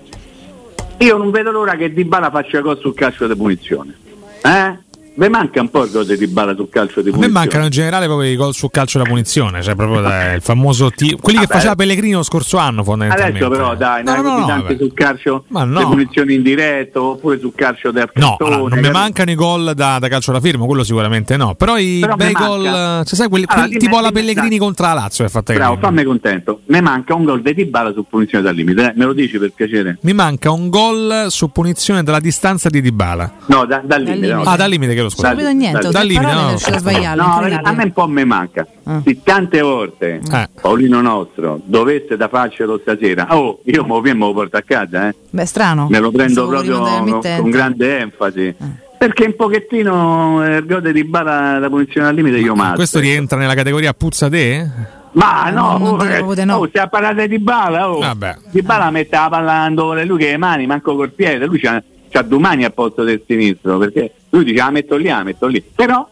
Io 0.97 1.17
non 1.17 1.29
vedo 1.29 1.51
l'ora 1.51 1.75
che 1.75 1.93
Di 1.93 2.03
Bala 2.03 2.31
faccia 2.31 2.61
cosa 2.61 2.81
sul 2.81 2.95
calcio 2.95 3.27
di 3.27 3.35
punizione. 3.35 3.95
Eh? 4.41 4.77
Mi 5.17 5.29
manca 5.29 5.61
un 5.61 5.69
po' 5.69 5.87
cose 5.87 6.17
di 6.17 6.27
balla 6.27 6.53
sul 6.55 6.67
calcio 6.69 7.01
di 7.01 7.09
punizione. 7.09 7.25
A 7.25 7.27
me 7.27 7.33
mancano 7.33 7.63
in 7.63 7.69
generale 7.69 8.05
proprio 8.05 8.29
i 8.29 8.35
gol 8.35 8.53
sul 8.53 8.69
calcio 8.69 8.97
da 8.97 9.05
punizione, 9.05 9.61
cioè 9.61 9.73
proprio 9.73 10.01
dai, 10.01 10.35
il 10.35 10.41
famoso 10.41 10.89
t- 10.89 11.15
quelli 11.21 11.37
Vabbè. 11.37 11.47
che 11.47 11.53
faceva 11.53 11.75
Pellegrino 11.75 12.17
lo 12.17 12.23
scorso 12.23 12.57
anno 12.57 12.83
fondamentalmente. 12.83 13.45
Adesso 13.45 13.61
però 13.61 13.75
dai, 13.75 14.03
no, 14.03 14.15
no, 14.21 14.39
no, 14.39 14.45
anche 14.47 14.75
sul 14.77 14.93
calcio 14.93 15.45
Ma 15.47 15.63
no. 15.63 15.87
punizioni 15.87 16.33
in 16.33 16.41
diretto 16.41 17.01
oppure 17.11 17.39
sul 17.39 17.53
calcio 17.55 17.91
del 17.91 18.09
No, 18.15 18.35
allora, 18.39 18.75
non 18.75 18.79
mi 18.79 18.91
mancano 18.91 19.31
i 19.31 19.35
gol 19.35 19.71
da, 19.73 19.99
da, 19.99 20.07
calcio 20.09 20.33
da 20.33 20.41
firma, 20.41 20.65
quello 20.65 20.83
sicuramente 20.83 21.37
no, 21.37 21.55
però 21.55 21.77
i 21.77 21.99
però 22.01 22.15
bei 22.15 22.33
gol, 22.33 22.63
cioè 22.63 23.05
sai 23.05 23.29
quelli, 23.29 23.45
allora, 23.47 23.67
quelli, 23.67 23.79
tipo 23.79 23.99
la 24.01 24.11
Pellegrini 24.11 24.57
contro 24.57 24.85
la 24.85 24.93
Lazio 24.93 25.23
è 25.23 25.29
fatta 25.29 25.53
Bravo, 25.53 25.77
fammi 25.77 26.03
contento. 26.03 26.59
Mi 26.65 26.81
manca 26.81 27.13
un 27.15 27.23
gol 27.23 27.41
di 27.41 27.53
Dybala 27.53 27.93
su 27.93 28.05
punizione 28.05 28.43
dal 28.43 28.53
limite, 28.53 28.89
eh? 28.89 28.93
me 28.97 29.05
lo 29.05 29.13
dici 29.13 29.37
per 29.37 29.51
piacere? 29.55 29.97
Mi 30.01 30.11
manca 30.11 30.51
un 30.51 30.69
gol 30.69 31.27
su 31.29 31.49
punizione 31.51 32.03
dalla 32.03 32.19
distanza 32.19 32.67
di 32.69 32.81
Dybala. 32.81 33.31
No, 33.45 33.65
da, 33.65 33.81
dal 33.81 34.01
limite. 34.03 34.33
No. 34.33 34.41
Ah, 34.41 34.57
dal 34.57 34.69
limite 34.69 34.93
che 34.93 35.04
scusa. 35.09 35.27
Non 35.27 35.37
vedo 35.37 35.51
niente 35.51 35.89
da 35.89 36.01
lì 36.01 36.15
no. 36.17 36.57
sbagliare. 36.57 37.15
No, 37.15 37.59
a 37.63 37.71
me 37.71 37.83
un 37.83 37.91
po' 37.91 38.07
mi 38.07 38.25
manca. 38.25 38.65
Ah. 38.83 39.01
Se 39.03 39.21
tante 39.23 39.61
volte 39.61 40.21
eh. 40.31 40.49
Paolino 40.61 41.01
nostro 41.01 41.59
dovesse 41.63 42.17
da 42.17 42.27
farcelo 42.27 42.79
stasera, 42.81 43.35
oh, 43.35 43.61
io 43.65 43.85
me 43.85 44.13
lo 44.13 44.33
porto 44.33 44.57
a 44.57 44.61
casa, 44.61 45.09
eh. 45.09 45.15
Beh, 45.29 45.45
strano. 45.45 45.87
Me 45.89 45.99
lo 45.99 46.11
prendo 46.11 46.47
proprio 46.47 46.79
con, 46.79 47.21
con, 47.21 47.49
grande 47.49 47.99
enfasi. 47.99 48.47
Eh. 48.47 48.55
Perché 48.97 49.25
un 49.25 49.35
pochettino 49.35 50.45
il 50.45 50.51
eh, 50.53 50.65
gode 50.65 50.91
di 50.91 51.03
bala 51.03 51.59
la 51.59 51.69
punizione 51.69 52.07
al 52.07 52.15
limite 52.15 52.37
io 52.37 52.55
male. 52.55 52.75
Questo 52.75 52.99
rientra 52.99 53.37
nella 53.37 53.55
categoria 53.55 53.93
puzza 53.93 54.29
te? 54.29 54.93
Ma 55.11 55.49
no, 55.49 55.77
no, 55.77 55.89
oh, 55.91 56.43
no. 56.43 56.55
Oh, 56.57 56.67
stiamo 56.67 56.89
parlando 56.89 57.25
di 57.25 57.39
bala, 57.39 57.89
oh. 57.89 58.01
Di 58.49 58.61
bala 58.61 58.89
mette 58.91 59.15
la 59.15 59.27
palla 59.29 59.69
lui 59.69 60.17
che 60.17 60.31
le 60.31 60.37
mani, 60.37 60.65
manco 60.65 60.95
col 60.95 61.11
piede, 61.11 61.45
lui 61.45 61.59
c'ha 61.59 61.81
c'ha 62.15 62.21
domani 62.21 62.63
al 62.63 62.73
posto 62.73 63.03
del 63.03 63.21
sinistro, 63.27 63.77
perché 63.77 64.13
lui 64.29 64.45
dice 64.45 64.57
la 64.57 64.71
metto 64.71 64.95
lì, 64.95 65.07
la 65.07 65.23
metto 65.23 65.47
lì. 65.47 65.61
Però 65.61 66.07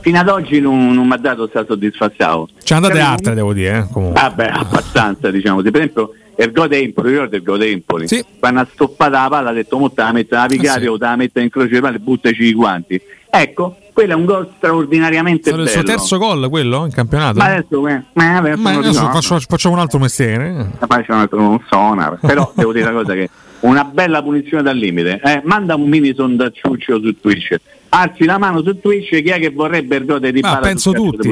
fino 0.00 0.18
ad 0.18 0.28
oggi 0.28 0.60
non, 0.60 0.92
non 0.92 1.06
mi 1.06 1.14
ha 1.14 1.16
dato 1.16 1.48
questa 1.48 1.64
soddisfazione. 1.64 2.50
C'è 2.62 2.74
andate 2.74 2.94
cioè, 2.94 3.02
altre, 3.02 3.34
devo 3.34 3.54
dire. 3.54 3.78
Eh, 3.78 3.86
comunque. 3.90 4.20
Vabbè, 4.20 4.50
abbastanza, 4.52 5.30
diciamo. 5.30 5.62
Per 5.62 5.74
esempio, 5.74 6.12
il 6.36 6.52
Gode 6.52 6.78
Empoli, 6.78 7.10
ricordo 7.10 7.36
il 7.36 7.42
Gode 7.42 7.70
Empoli. 7.70 8.08
Sì. 8.08 8.24
Quando 8.38 8.60
ha 8.60 8.66
stoppato 8.70 9.12
la 9.12 9.28
palla 9.30 9.50
ha 9.50 9.52
detto, 9.52 9.78
mo 9.78 9.90
te 9.90 10.02
la 10.02 10.12
mette 10.12 10.34
la 10.34 10.46
vicaria 10.46 10.76
eh 10.76 10.80
sì. 10.80 10.86
o 10.86 10.98
te 10.98 11.04
la 11.04 11.16
mette 11.16 11.40
in 11.40 11.48
croce 11.48 11.68
di 11.68 11.80
palle, 11.80 11.98
buttaci 11.98 12.42
i 12.44 12.52
guanti. 12.52 13.00
Ecco, 13.30 13.76
quello 13.94 14.12
è 14.12 14.14
un 14.14 14.26
gol 14.26 14.52
straordinariamente 14.56 15.50
Sarà 15.50 15.56
bello. 15.56 15.68
il 15.68 15.74
suo 15.74 15.82
terzo 15.82 16.18
gol 16.18 16.50
quello 16.50 16.84
in 16.84 16.92
campionato? 16.92 17.38
Ma 17.38 17.44
adesso, 17.44 17.88
eh, 17.88 18.02
ma 18.12 18.36
adesso, 18.36 18.60
ma 18.60 18.70
adesso 18.72 19.10
faccio, 19.10 19.40
facciamo 19.40 19.74
un 19.74 19.80
altro 19.80 19.98
mestiere. 19.98 20.70
Faccio 20.86 21.12
un 21.12 21.18
altro 21.18 21.40
non 21.40 21.64
sonar. 21.68 22.18
Però 22.20 22.52
devo 22.54 22.72
dire 22.72 22.90
una 22.90 23.00
cosa 23.00 23.14
che 23.14 23.30
una 23.62 23.84
bella 23.84 24.22
punizione 24.22 24.62
dal 24.62 24.76
limite. 24.76 25.20
Eh, 25.22 25.40
manda 25.44 25.74
un 25.74 25.88
mini 25.88 26.14
sondacciuccio 26.14 27.00
su 27.00 27.20
Twitch. 27.20 27.56
Alzi 27.90 28.24
la 28.24 28.38
mano 28.38 28.62
su 28.62 28.80
Twitch 28.80 29.08
chi 29.22 29.28
è 29.28 29.38
che 29.38 29.50
vorrebbe 29.50 29.96
il 29.96 30.06
gode 30.06 30.32
di 30.32 30.40
Ma 30.40 30.56
penso 30.58 30.92
tutti. 30.92 31.28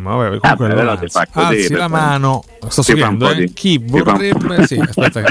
Ma 0.00 0.14
vabbè, 0.14 0.38
ah, 0.40 0.56
beh, 0.56 0.68
però 0.68 0.96
fa 1.06 1.26
così, 1.30 1.46
Alzi 1.46 1.74
la 1.74 1.88
mano. 1.88 2.44
Sto 2.66 2.82
scrivendo, 2.82 3.30
eh? 3.30 3.50
Chi 3.52 3.78
vorrebbe 3.84 4.64
sì, 4.66 4.78
aspetta. 4.78 5.22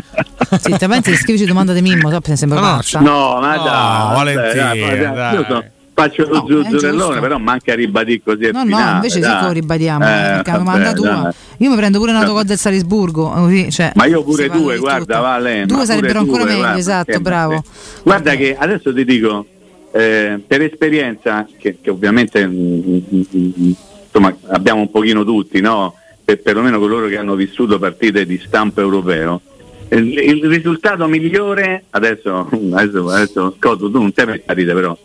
sì, 0.59 0.77
te 0.77 0.87
pensi 0.87 1.15
scrivici 1.15 1.45
domanda 1.45 1.73
di 1.73 1.81
Mimmo, 1.81 2.11
so, 2.11 2.35
sembra 2.35 2.59
no, 2.59 2.81
no, 2.99 3.39
ma 3.39 3.55
no, 3.55 3.63
dai, 3.63 4.15
Valentina, 4.15 4.73
dai, 4.73 4.97
dai, 4.99 5.45
dai 5.47 5.75
faccio 5.97 6.27
lo 6.27 6.45
no, 6.47 6.63
zuzzurellone, 6.63 7.19
però 7.19 7.39
manca 7.39 7.73
ribadire 7.73 8.21
così. 8.23 8.51
No, 8.51 8.61
finale, 8.61 8.83
no, 8.83 8.95
invece 8.97 9.19
dai. 9.19 9.31
sì 9.31 9.37
che 9.37 9.45
lo 9.45 9.51
ribadiamo. 9.51 10.03
Eh, 10.05 10.07
perché 10.07 10.51
la 10.51 10.57
domanda 10.57 10.93
tua. 10.93 11.33
Io 11.57 11.69
mi 11.71 11.75
prendo 11.75 11.97
pure 11.97 12.11
un 12.11 12.17
autogol 12.17 12.43
del 12.43 12.57
Salisburgo. 12.57 13.29
Così, 13.29 13.71
cioè, 13.71 13.91
Ma 13.95 14.05
io 14.05 14.23
pure 14.23 14.47
due, 14.49 14.77
guarda, 14.77 15.19
Vale. 15.19 15.65
Due 15.65 15.85
sarebbero 15.85 16.19
ancora 16.19 16.43
meglio, 16.43 16.59
guarda, 16.59 16.77
esatto, 16.77 17.19
bravo. 17.19 17.63
Guarda 18.03 18.35
che 18.35 18.55
adesso 18.55 18.93
ti 18.93 19.03
dico, 19.03 19.47
eh, 19.91 20.39
per 20.45 20.61
esperienza, 20.61 21.47
che, 21.57 21.79
che 21.81 21.89
ovviamente 21.89 22.45
mh, 22.45 22.51
mm, 22.53 22.95
mh, 23.09 23.25
mm, 23.35 23.51
mm, 23.57 23.71
insomma, 24.05 24.35
abbiamo 24.49 24.81
un 24.81 24.91
pochino 24.91 25.23
tutti, 25.23 25.59
no? 25.61 25.95
per 26.23 26.41
perlomeno 26.41 26.77
coloro 26.77 27.07
che 27.07 27.17
hanno 27.17 27.35
vissuto 27.35 27.79
partite 27.79 28.25
di 28.25 28.37
stampo 28.45 28.81
europeo, 28.81 29.41
il, 29.89 30.17
il 30.17 30.45
risultato 30.47 31.07
migliore, 31.07 31.85
adesso, 31.91 32.49
adesso, 32.73 33.09
adesso 33.09 33.55
Scotto, 33.57 33.89
tu 33.89 33.99
non 33.99 34.11
sei 34.13 34.25
per 34.25 34.55
ridere 34.55 34.79
però, 34.79 34.97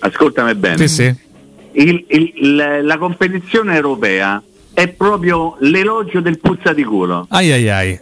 ascoltami 0.00 0.54
bene. 0.54 0.76
Sì, 0.76 0.88
sì. 0.88 1.14
Il, 1.74 2.04
il, 2.08 2.54
la, 2.54 2.82
la, 2.82 2.98
competizione 2.98 3.74
europea 3.74 4.42
è 4.74 4.88
proprio 4.88 5.56
l'elogio 5.60 6.20
del 6.20 6.38
puzza 6.38 6.72
di 6.72 6.84
culo. 6.84 7.26
Ai 7.30 7.50
ai 7.50 7.70
ai. 7.70 8.00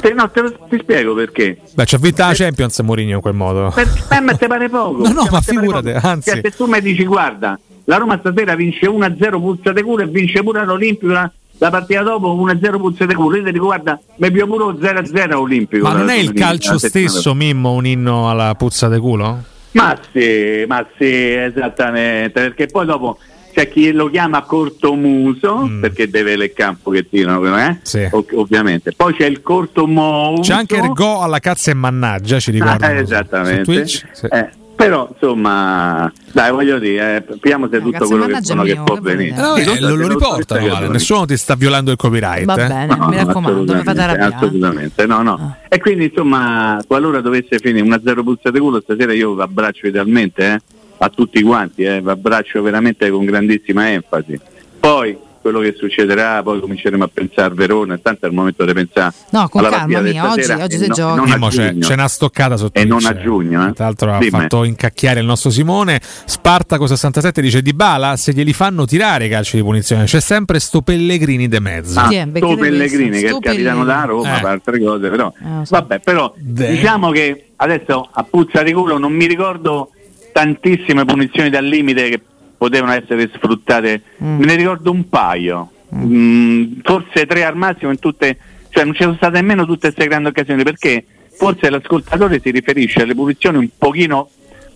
Te, 0.00 0.12
no, 0.12 0.30
te 0.30 0.42
lo, 0.42 0.66
ti 0.68 0.78
spiego 0.80 1.14
perché. 1.14 1.58
Beh, 1.74 1.84
c'ha 1.84 1.98
vinta 1.98 2.28
la 2.28 2.34
Champions 2.34 2.78
Mourinho 2.80 3.16
in 3.16 3.20
quel 3.20 3.34
modo. 3.34 3.72
Per, 3.74 3.88
per 4.08 4.20
me 4.20 4.36
te 4.36 4.46
pare 4.46 4.68
poco. 4.70 5.02
No, 5.02 5.12
no, 5.12 5.22
cioè, 5.22 5.32
ma 5.32 5.40
figurate, 5.40 5.94
anzi. 5.94 6.30
Cioè, 6.30 6.40
se 6.44 6.50
tu 6.52 6.66
mi 6.66 6.80
dici, 6.80 7.04
guarda, 7.04 7.58
la 7.84 7.96
Roma 7.96 8.18
stasera 8.18 8.54
vince 8.54 8.86
1-0 8.86 9.30
puzza 9.40 9.72
di 9.72 9.82
culo 9.82 10.02
e 10.02 10.06
vince 10.06 10.42
pure 10.44 10.64
l'Olimpico 10.64 11.12
la 11.58 11.70
partita 11.70 12.02
dopo 12.02 12.34
1-0 12.34 12.78
puzze 12.78 13.06
di 13.06 13.14
culo, 13.14 13.36
io 13.36 13.44
ti 13.44 13.52
dico 13.52 13.66
guarda, 13.66 13.98
mi 14.16 14.30
più 14.30 14.46
pure 14.46 14.78
0-0 14.78 15.34
olimpico. 15.34 15.86
Ma 15.86 15.94
non 15.94 16.08
è 16.08 16.16
il 16.16 16.32
calcio 16.32 16.78
stesso, 16.78 17.34
Mimmo, 17.34 17.72
un 17.72 17.86
inno 17.86 18.30
alla 18.30 18.54
puzza 18.54 18.88
di 18.88 18.98
culo? 18.98 19.42
Ma 19.72 19.98
sì, 20.12 20.64
ma 20.66 20.86
sì, 20.96 21.04
esattamente, 21.04 22.40
perché 22.40 22.66
poi 22.66 22.86
dopo 22.86 23.18
c'è 23.52 23.68
chi 23.68 23.90
lo 23.90 24.08
chiama 24.08 24.42
cortomuso 24.42 25.66
mm. 25.66 25.80
perché 25.80 26.08
deve 26.08 26.36
leccare 26.36 26.70
un 26.70 26.76
pochettino, 26.80 27.58
eh? 27.58 27.78
sì. 27.82 28.08
Ov- 28.10 28.32
ovviamente. 28.34 28.92
Poi 28.92 29.14
c'è 29.14 29.26
il 29.26 29.42
cortomuso. 29.42 30.42
C'è 30.42 30.54
anche 30.54 30.76
il 30.76 30.92
go 30.92 31.22
alla 31.22 31.40
cazza 31.40 31.72
e 31.72 31.74
mannaggia, 31.74 32.38
ci 32.38 32.52
ricordo. 32.52 32.84
Ah, 32.84 32.92
esattamente. 32.92 33.86
Sì. 33.86 34.04
Eh, 34.30 34.48
però 34.78 35.08
insomma, 35.12 36.10
dai, 36.30 36.52
voglio 36.52 36.78
dire, 36.78 37.16
eh, 37.16 37.34
speriamo 37.34 37.68
se 37.68 37.82
tutto 37.82 38.06
quello 38.06 38.26
che, 38.26 38.38
sono, 38.42 38.62
che 38.62 38.80
può 38.84 38.96
venire. 39.00 39.34
No, 39.34 39.56
eh, 39.56 39.80
lo, 39.80 39.96
lo 39.96 40.06
riportano, 40.06 40.68
vale. 40.68 40.86
nessuno 40.86 41.26
ti 41.26 41.36
sta 41.36 41.56
violando 41.56 41.90
il 41.90 41.96
copyright. 41.96 42.44
Va 42.44 42.54
eh? 42.54 42.68
bene, 42.68 42.94
no, 42.94 43.08
mi 43.08 43.16
raccomando, 43.16 43.74
mi 43.74 43.82
fate 43.82 44.00
arrabbiare. 44.00 44.34
Assolutamente, 44.36 45.04
no, 45.06 45.22
no. 45.22 45.32
Ah. 45.32 45.66
E 45.66 45.80
quindi 45.80 46.04
insomma, 46.04 46.80
qualora 46.86 47.20
dovesse 47.20 47.58
finire 47.58 47.84
una 47.84 48.00
zero 48.04 48.22
puzza 48.22 48.52
di 48.52 48.60
culo, 48.60 48.80
stasera 48.80 49.12
io 49.12 49.34
vi 49.34 49.40
abbraccio 49.40 49.88
idealmente, 49.88 50.46
eh, 50.46 50.60
a 50.98 51.08
tutti 51.08 51.42
quanti, 51.42 51.82
eh, 51.82 52.00
vi 52.00 52.10
abbraccio 52.10 52.62
veramente 52.62 53.10
con 53.10 53.24
grandissima 53.24 53.90
enfasi. 53.90 54.38
Poi 54.78 55.18
quello 55.50 55.60
che 55.60 55.74
succederà, 55.76 56.42
poi 56.42 56.60
cominceremo 56.60 57.04
a 57.04 57.10
pensare 57.12 57.52
a 57.52 57.54
Verona, 57.54 57.98
tanto 57.98 58.26
è 58.26 58.28
il 58.28 58.34
momento 58.34 58.64
di 58.64 58.72
pensare 58.72 59.12
no, 59.30 59.48
con 59.48 59.62
calma 59.62 60.00
mia, 60.00 60.30
oggi, 60.30 60.50
oggi 60.50 60.78
si 60.78 60.86
no, 60.86 60.94
gioca. 60.94 61.36
Non 61.36 61.48
c'è, 61.48 61.76
c'è, 61.78 61.92
una 61.94 62.08
stoccata 62.08 62.56
sotto 62.56 62.78
E 62.78 62.84
non 62.84 63.04
a 63.04 63.16
giugno. 63.16 63.68
Eh. 63.68 63.72
Tra 63.72 63.84
l'altro 63.84 64.12
ha 64.12 64.20
fatto 64.20 64.64
incacchiare 64.64 65.20
il 65.20 65.26
nostro 65.26 65.50
Simone. 65.50 66.00
Spartaco 66.02 66.86
67 66.86 67.40
dice 67.40 67.62
Di 67.62 67.72
Bala, 67.72 68.16
se 68.16 68.32
glieli 68.32 68.52
fanno 68.52 68.84
tirare 68.84 69.26
i 69.26 69.28
calci 69.28 69.56
di 69.56 69.62
punizione, 69.62 70.04
c'è 70.04 70.20
sempre 70.20 70.58
sto 70.60 70.82
Pellegrini 70.82 71.48
de 71.48 71.60
mezzo. 71.60 71.98
Ah, 71.98 72.08
sto 72.08 72.56
Pellegrini 72.56 73.20
che 73.20 73.28
è 73.28 73.34
il 73.34 73.38
capitano 73.40 73.84
da 73.84 74.04
Roma, 74.04 74.40
eh. 74.40 74.46
altre 74.46 74.80
cose, 74.80 75.08
però 75.08 75.32
eh, 75.38 75.64
so. 75.64 75.76
vabbè, 75.76 76.00
però 76.00 76.32
De. 76.36 76.70
diciamo 76.70 77.10
che 77.10 77.50
adesso 77.56 78.08
a 78.10 78.22
puzza 78.24 78.62
di 78.62 78.72
culo 78.72 78.98
non 78.98 79.12
mi 79.12 79.26
ricordo 79.26 79.90
tantissime 80.32 81.04
punizioni 81.04 81.50
dal 81.50 81.64
limite 81.64 82.08
che 82.08 82.20
potevano 82.58 82.92
essere 82.92 83.30
sfruttate, 83.32 84.02
mm. 84.22 84.38
me 84.38 84.44
ne 84.44 84.56
ricordo 84.56 84.90
un 84.90 85.08
paio, 85.08 85.70
mm. 85.94 86.12
Mm, 86.12 86.72
forse 86.82 87.24
tre 87.26 87.44
al 87.44 87.56
massimo 87.56 87.90
in 87.90 87.98
tutte, 87.98 88.36
cioè 88.68 88.84
non 88.84 88.94
ci 88.94 89.02
sono 89.02 89.14
state 89.14 89.40
nemmeno 89.40 89.64
tutte 89.64 89.92
queste 89.92 90.06
grandi 90.06 90.28
occasioni 90.28 90.64
perché 90.64 91.04
forse 91.30 91.70
l'ascoltatore 91.70 92.40
si 92.42 92.50
riferisce 92.50 93.02
alle 93.02 93.14
posizioni 93.14 93.58
un 93.58 93.68
pochino 93.78 94.28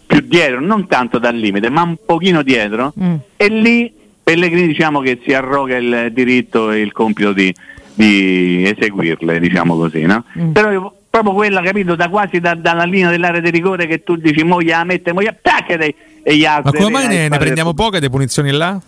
più 0.07 0.21
dietro, 0.21 0.61
non 0.61 0.87
tanto 0.87 1.19
dal 1.19 1.35
limite, 1.35 1.69
ma 1.69 1.83
un 1.83 1.97
pochino 2.07 2.43
dietro 2.43 2.95
mm. 2.99 3.15
e 3.37 3.49
lì 3.49 3.93
Pellegrini 4.23 4.69
diciamo 4.69 5.01
che 5.01 5.21
si 5.25 5.35
arroga 5.35 5.77
il 5.77 6.11
diritto 6.13 6.71
e 6.71 6.81
il 6.81 6.93
compito 6.93 7.33
di, 7.33 7.53
di 7.95 8.65
eseguirle, 8.65 9.41
diciamo 9.41 9.77
così, 9.77 10.03
no? 10.03 10.25
Mm. 10.39 10.53
Però 10.53 10.71
io, 10.71 10.95
proprio 11.13 11.35
quella, 11.35 11.61
capito, 11.61 11.95
da 11.95 12.09
quasi 12.09 12.41
da, 12.41 12.55
dalla 12.55 12.85
linea 12.85 13.11
dell'area 13.11 13.41
di 13.41 13.51
rigore 13.51 13.87
che 13.87 14.03
tu 14.03 14.17
dici 14.17 14.43
moglie 14.43 14.71
la 14.71 14.85
mette, 14.85 15.13
moglie 15.13 15.29
attacca 15.29 15.75
e 15.75 16.37
gli 16.37 16.47
altri. 16.47 16.71
Ma 16.73 16.79
come 16.79 16.91
mai 16.91 17.07
ne, 17.07 17.29
ne 17.29 17.37
prendiamo 17.37 17.75
poche 17.75 18.01
di 18.01 18.09
punizioni 18.09 18.51
là? 18.51 18.81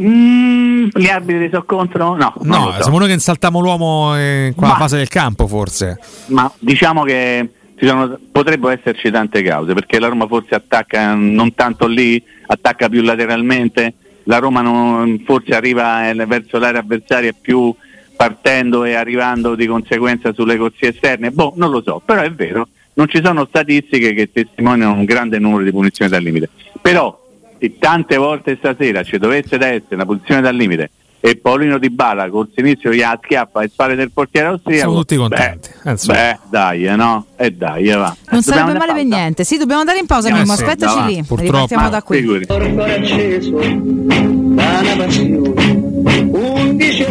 Mm, 0.00 0.88
gli 0.94 1.08
arbitri 1.08 1.50
sono 1.50 1.64
contro? 1.64 2.16
No, 2.16 2.32
no 2.40 2.72
so. 2.76 2.82
siamo 2.84 2.98
noi 2.98 3.08
che 3.08 3.12
insaltiamo 3.12 3.60
l'uomo 3.60 4.16
in 4.16 4.54
quella 4.56 4.72
ma, 4.72 4.78
fase 4.78 4.96
del 4.96 5.08
campo, 5.08 5.46
forse. 5.46 5.98
Ma 6.28 6.50
diciamo 6.58 7.02
che 7.02 7.50
sono, 7.78 8.18
potrebbero 8.32 8.72
esserci 8.72 9.10
tante 9.10 9.42
cause, 9.42 9.74
perché 9.74 10.00
la 10.00 10.08
Roma 10.08 10.26
forse 10.26 10.54
attacca 10.54 11.12
non 11.12 11.54
tanto 11.54 11.86
lì, 11.86 12.22
attacca 12.46 12.88
più 12.88 13.02
lateralmente, 13.02 13.92
la 14.22 14.38
Roma 14.38 14.62
non, 14.62 15.22
forse 15.26 15.54
arriva 15.54 16.08
eh, 16.08 16.14
verso 16.14 16.58
l'area 16.58 16.80
avversaria 16.80 17.34
più 17.38 17.74
partendo 18.22 18.84
e 18.84 18.94
arrivando 18.94 19.56
di 19.56 19.66
conseguenza 19.66 20.32
sulle 20.32 20.56
corsie 20.56 20.90
esterne. 20.90 21.32
Boh, 21.32 21.54
non 21.56 21.70
lo 21.70 21.82
so, 21.84 22.00
però 22.04 22.22
è 22.22 22.30
vero 22.30 22.68
non 22.94 23.08
ci 23.08 23.20
sono 23.24 23.46
statistiche 23.46 24.12
che 24.12 24.30
testimoniano 24.30 24.92
un 24.92 25.04
grande 25.04 25.38
numero 25.38 25.64
di 25.64 25.72
punizioni 25.72 26.10
dal 26.10 26.22
limite. 26.22 26.50
Però 26.80 27.18
se 27.58 27.78
tante 27.78 28.16
volte 28.16 28.56
stasera 28.58 29.02
ci 29.02 29.18
dovesse 29.18 29.56
essere 29.56 29.94
una 29.94 30.04
punizione 30.04 30.40
dal 30.40 30.54
limite 30.54 30.90
e 31.18 31.36
Paolino 31.36 31.78
Di 31.78 31.88
Bala 31.90 32.28
col 32.28 32.50
sinistro 32.54 32.92
gli 32.92 33.02
schiappa 33.22 33.62
e 33.62 33.68
spalle 33.68 33.94
del 33.94 34.10
portiere 34.10 34.48
austriaco 34.48 34.80
siamo 34.80 34.98
tutti 34.98 35.16
contenti 35.16 35.70
beh, 35.84 35.94
beh 36.04 36.38
dai 36.50 36.84
eh, 36.84 36.96
no? 36.96 37.26
E 37.36 37.46
eh, 37.46 37.50
dai 37.52 37.88
eh, 37.88 37.94
va. 37.94 38.16
Non 38.30 38.42
sarebbe 38.42 38.76
male 38.76 38.92
per 38.92 39.04
niente. 39.04 39.44
Sì 39.44 39.56
dobbiamo 39.56 39.80
andare 39.80 40.00
in 40.00 40.06
pausa 40.06 40.28
eh, 40.28 40.32
Mimmo 40.32 40.56
sì, 40.56 40.62
aspettaci 40.62 40.98
no, 40.98 41.06
lì. 41.06 41.22
purtroppo 41.24 41.42
ripartiamo 41.42 41.88
da 41.88 42.02
qui. 42.02 42.24
passione. 44.96 45.50
Undici 46.32 47.04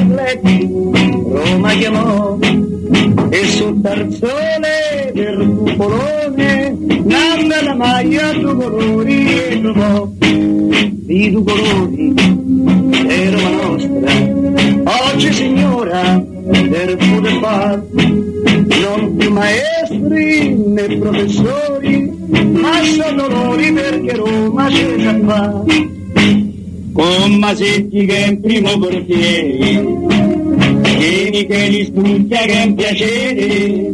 Roma 1.44 1.72
chiamò 1.74 2.38
e 3.30 3.46
sul 3.46 3.82
tarzone 3.82 5.12
del 5.14 5.56
cupolone 5.58 6.78
nanda 7.04 7.64
la 7.64 7.74
maglia 7.74 8.32
due 8.34 8.54
colori 8.56 9.34
e 9.34 9.62
trovò. 9.62 10.08
I 11.08 11.32
due 11.32 11.44
colori 11.44 12.14
è 13.08 13.30
Roma 13.32 13.50
nostra. 13.50 15.14
Oggi 15.14 15.34
signora 15.34 16.24
per 16.52 16.98
poter 16.98 17.84
non 18.82 19.16
più 19.18 19.32
maestri 19.32 20.56
né 20.56 20.98
professori 20.98 22.12
ma 22.52 22.84
sono 22.84 23.28
loro 23.28 23.74
perché 23.74 24.16
Roma 24.16 24.68
c'è 24.68 24.96
già 24.98 25.20
fa 25.26 25.64
con 26.94 27.34
Masetti 27.36 28.06
che 28.06 28.16
è 28.16 28.28
in 28.28 28.42
primo 28.42 28.78
portiere 28.78 30.31
Vieni 31.02 31.48
che 31.48 31.68
li 31.68 31.86
studia 31.86 32.42
che 32.42 32.62
è 32.62 32.64
un 32.64 32.76
piacere 32.76 33.92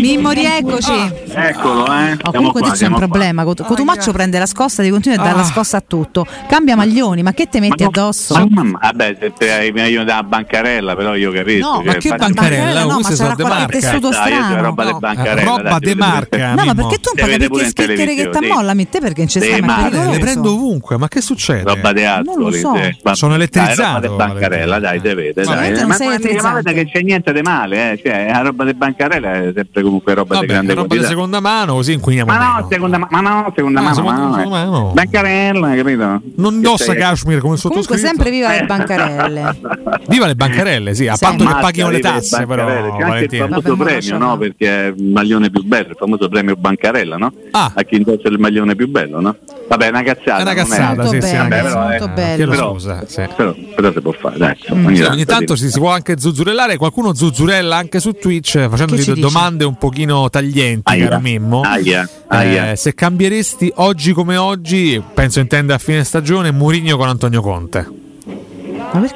Mimmo, 0.00 0.30
rieccoci. 0.30 0.90
Ah, 0.90 1.12
eccolo, 1.34 1.86
eh. 1.86 2.16
Oh, 2.22 2.32
comunque 2.32 2.60
qua, 2.60 2.70
tu 2.70 2.76
c'è 2.76 2.86
un 2.86 2.94
problema. 2.94 3.44
Qua. 3.44 3.54
Cotumaccio 3.54 4.12
prende 4.12 4.38
la 4.38 4.46
scossa 4.46 4.82
di 4.82 4.90
continuo 4.90 5.18
e 5.18 5.22
dà 5.22 5.32
la 5.32 5.42
ah. 5.42 5.44
scossa 5.44 5.78
a 5.78 5.84
tutto. 5.86 6.26
Cambia 6.48 6.76
maglioni, 6.76 7.22
ma 7.22 7.32
che 7.32 7.48
te 7.48 7.60
metti 7.60 7.82
ma 7.82 7.88
addosso? 7.88 8.34
Ma, 8.34 8.62
ma, 8.62 8.78
vabbè, 8.80 9.16
se 9.20 9.32
te 9.36 9.52
hai 9.52 9.72
meglio 9.72 10.04
da 10.04 10.22
bancarella, 10.22 10.94
però 10.96 11.14
io 11.14 11.30
capisco. 11.30 11.68
No, 11.68 11.76
cioè, 11.76 11.84
ma 11.84 11.94
che 11.94 12.14
bancarella? 12.14 12.84
No, 12.84 12.98
ma 13.00 13.10
sarà 13.10 13.34
qualche 13.34 13.80
tessuto 13.80 14.12
strano. 14.12 14.62
roba 14.62 14.84
no. 14.84 14.92
di 14.92 14.98
bancarella. 14.98 15.42
Roba 15.42 15.78
de 15.78 15.94
marca. 15.94 16.54
No, 16.54 16.64
ma 16.64 16.74
perché 16.74 16.98
tu 16.98 17.10
un 17.14 17.48
po' 17.48 17.56
che 17.56 17.64
schicchiere 17.66 18.14
che 18.14 18.30
t'ammolla, 18.30 18.74
mi 18.74 18.88
te 18.88 19.00
perché 19.00 19.20
non 19.20 19.28
c'è 19.28 19.40
sta 19.40 20.10
Le 20.10 20.18
prendo 20.18 20.52
ovunque, 20.52 20.96
ma 20.96 21.08
che 21.08 21.20
succede? 21.20 21.62
Roba 21.62 21.92
di 21.92 22.04
altro. 22.04 22.34
Non 22.34 22.50
lo 22.50 22.52
so. 22.52 22.74
Sono 23.12 23.34
elettrizzato. 23.34 24.14
bancarella, 24.14 24.78
dai, 24.78 25.00
te 25.00 25.14
vede. 25.14 25.44
Ma 25.44 26.62
che 26.74 26.86
c'è 26.86 27.02
niente 27.02 27.32
di 27.32 27.42
male, 27.42 27.92
eh. 27.92 28.00
Cioè, 28.02 28.30
la 28.30 28.40
roba 28.40 28.64
di 28.64 28.74
bancarella 28.74 29.32
è 29.32 29.52
sempre 29.54 29.82
comunque 29.82 30.14
roba 30.14 30.40
di 30.40 30.46
grande 30.46 30.74
roba 30.74 30.94
di 30.94 31.04
seconda 31.24 31.40
mano, 31.40 31.74
così 31.74 31.92
inquiniamo 31.92 32.30
ma 32.30 32.58
no, 32.58 32.66
seconda, 32.70 32.98
ma 32.98 33.20
no, 33.20 33.52
seconda 33.54 33.80
ah, 33.80 33.82
mano, 33.82 33.94
seconda, 33.94 34.20
ma 34.20 34.26
no, 34.26 34.34
seconda 34.34 34.48
mano. 34.48 34.92
Bancarella, 34.92 35.74
capito? 35.74 36.22
Non 36.36 36.54
indossa 36.54 36.94
cashmere 36.94 37.40
come 37.40 37.56
sottoscritto. 37.56 37.94
Comunque 37.94 37.96
sempre 37.96 38.30
viva 38.30 38.50
le 38.50 38.64
bancarelle. 38.66 39.58
viva 40.08 40.26
le 40.26 40.34
bancarelle, 40.34 40.94
sì, 40.94 41.08
a 41.08 41.16
patto 41.18 41.44
che 41.44 41.54
paghino 41.60 41.90
le 41.90 42.00
tasse 42.00 42.46
però. 42.46 42.66
C'è 42.66 43.02
anche 43.02 43.36
il 43.36 43.46
famoso 43.48 43.76
premio, 43.76 44.18
no? 44.18 44.38
Perché 44.38 44.68
è 44.68 44.86
il 44.94 45.04
maglione 45.04 45.50
più 45.50 45.64
bello, 45.64 45.88
il 45.90 45.96
famoso 45.98 46.28
premio 46.28 46.56
bancarella, 46.56 47.16
no? 47.16 47.32
Ah. 47.52 47.72
A 47.74 47.82
chi 47.82 47.96
indossa 47.96 48.28
il 48.28 48.38
maglione 48.38 48.74
più 48.74 48.88
bello, 48.88 49.20
no? 49.20 49.36
Vabbè, 49.66 49.86
è 49.86 49.88
una 49.88 50.02
cazzata. 50.02 50.38
È 50.38 50.42
una 50.42 50.54
cazzata, 50.54 51.06
sì, 51.06 51.20
sì. 51.20 51.36
Vabbè, 51.36 51.62
però, 51.62 51.80
molto 51.80 52.08
bello. 52.08 52.50
Però, 52.50 52.72
scusa, 52.72 53.04
sì. 53.06 53.22
però, 53.34 53.54
però 53.74 53.92
si 53.92 54.00
può 54.00 54.12
fare, 54.12 54.38
dai. 54.38 54.56
Mm. 54.72 54.86
Ogni, 54.86 55.02
ogni 55.02 55.24
tanto 55.24 55.56
si, 55.56 55.70
si 55.70 55.78
può 55.78 55.90
anche 55.90 56.18
zuzzurellare, 56.18 56.76
qualcuno 56.76 57.14
zuzzurella 57.14 57.76
anche 57.76 58.00
su 58.00 58.12
Twitch 58.12 58.68
facendogli 58.68 59.20
domande 59.20 59.64
un 59.64 59.76
pochino 59.76 60.28
taglienti, 60.28 60.92
aia, 60.92 61.08
caro 61.08 61.20
Mimmo. 61.20 61.60
Aia, 61.62 62.08
aia. 62.28 62.72
Eh, 62.72 62.76
se 62.76 62.94
cambieresti 62.94 63.72
oggi 63.76 64.12
come 64.12 64.36
oggi, 64.36 65.02
penso 65.14 65.40
intenda 65.40 65.74
a 65.74 65.78
fine 65.78 66.04
stagione, 66.04 66.50
Murigno 66.50 66.96
con 66.96 67.08
Antonio 67.08 67.40
Conte. 67.40 67.88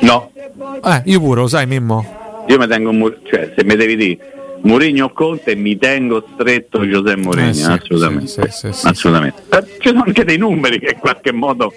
No. 0.01 0.31
Eh, 0.85 1.03
io 1.05 1.21
pure, 1.21 1.41
lo 1.43 1.49
sai 1.49 1.67
Mimmo? 1.67 2.17
Io 2.49 2.59
mi 2.59 2.67
tengo, 2.67 2.91
cioè 3.31 3.53
se 3.55 3.65
mi 3.65 3.77
devi 3.77 3.97
dire 3.97 4.38
Mourinho 4.69 5.07
o 5.07 5.13
Conte 5.15 5.55
mi 5.57 5.79
tengo 5.79 6.23
stretto 6.35 6.87
Giuseppe 6.87 7.17
Mourinho, 7.17 7.49
eh 7.49 7.55
sì, 7.55 7.65
assolutamente. 7.65 8.51
Sì, 8.51 8.71
sì, 8.71 8.87
assolutamente. 8.87 9.43
Eh, 9.49 9.65
ci 9.79 9.89
sono 9.89 10.03
anche 10.07 10.25
dei 10.25 10.37
numeri 10.37 10.79
che 10.79 10.91
in 10.93 10.99
qualche 10.99 11.33
modo 11.33 11.73